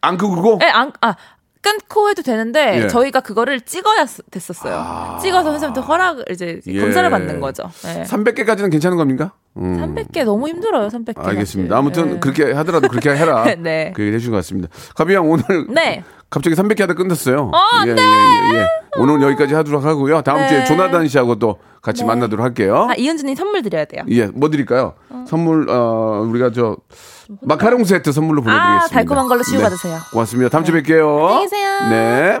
[0.00, 0.58] 안 크고?
[0.58, 1.14] 네, 안, 아,
[1.62, 2.88] 끊고 해도 되는데 예.
[2.88, 5.18] 저희가 그거를 찍어야 쓰- 됐었어요.
[5.20, 6.80] 찍어서 선생님한테 허락을 이제 예.
[6.80, 7.70] 검사를 받는 거죠.
[7.84, 8.02] 네.
[8.04, 9.32] 300개까지는 괜찮은 겁니까?
[9.56, 9.94] 음.
[9.94, 10.88] 300개 너무 힘들어요.
[10.88, 11.24] 300개.
[11.26, 11.76] 알겠습니다.
[11.76, 12.20] 아무튼 네.
[12.20, 13.44] 그렇게 하더라도 그렇게 해라.
[13.58, 13.92] 네.
[13.94, 14.68] 그 얘기를 해준 것 같습니다.
[14.94, 16.04] 가비 양 오늘 네.
[16.30, 17.50] 갑자기 300개 하다 끝났어요.
[17.52, 18.00] 어, 안 예, 돼!
[18.02, 18.66] 예, 예, 예.
[18.98, 20.22] 오늘 여기까지 하도록 하고요.
[20.22, 20.48] 다음 네.
[20.48, 22.06] 주에 조나단 씨하고 또 같이 네.
[22.06, 22.86] 만나도록 할게요.
[22.88, 24.04] 아, 이은주님 선물 드려야 돼요.
[24.10, 24.94] 예, 뭐 드릴까요?
[25.26, 26.76] 선물 어 우리가 저
[27.42, 28.84] 마카롱 세트 선물로 보내드리겠습니다.
[28.84, 29.64] 아, 달콤한 걸로 치유 네.
[29.64, 29.98] 받으세요.
[30.12, 30.50] 고맙습니다.
[30.50, 31.26] 다음 주에 뵐게요.
[31.26, 31.88] 안녕히 계세요.
[31.90, 32.40] 네.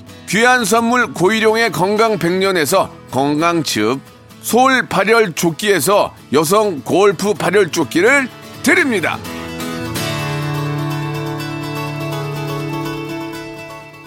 [0.31, 3.99] 귀한 선물 고일용의 건강 백년에서 건강즙.
[4.39, 8.29] 솔 발열 조끼에서 여성 골프 발열 조끼를
[8.63, 9.17] 드립니다.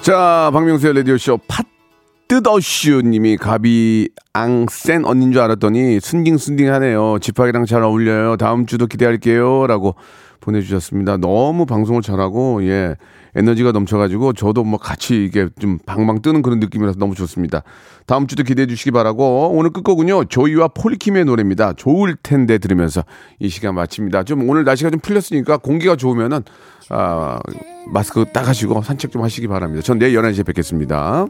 [0.00, 1.40] 자, 박명수의 라디오쇼
[2.26, 7.18] 팥뜨더슈님이 가비 앙센 언닌 줄 알았더니 순딩순딩하네요.
[7.20, 8.38] 집합이랑 잘 어울려요.
[8.38, 9.66] 다음 주도 기대할게요.
[9.66, 9.94] 라고
[10.40, 11.18] 보내주셨습니다.
[11.18, 12.96] 너무 방송을 잘하고, 예,
[13.36, 17.62] 에너지가 넘쳐가지고 저도 뭐 같이 이게 좀 방방 뜨는 그런 느낌이라서 너무 좋습니다.
[18.06, 21.72] 다음 주도 기대해 주시기 바라고, 오늘 끝곡은요, 조이와 폴리킴의 노래입니다.
[21.72, 23.04] 좋을 텐데 들으면서
[23.38, 24.24] 이 시간 마칩니다.
[24.24, 26.42] 좀 오늘 날씨가 좀 풀렸으니까 공기가 좋으면은,
[26.90, 27.40] 아,
[27.86, 29.82] 마스크 딱 하시고 산책 좀 하시기 바랍니다.
[29.82, 31.26] 전 내일 11시에 뵙겠습니다.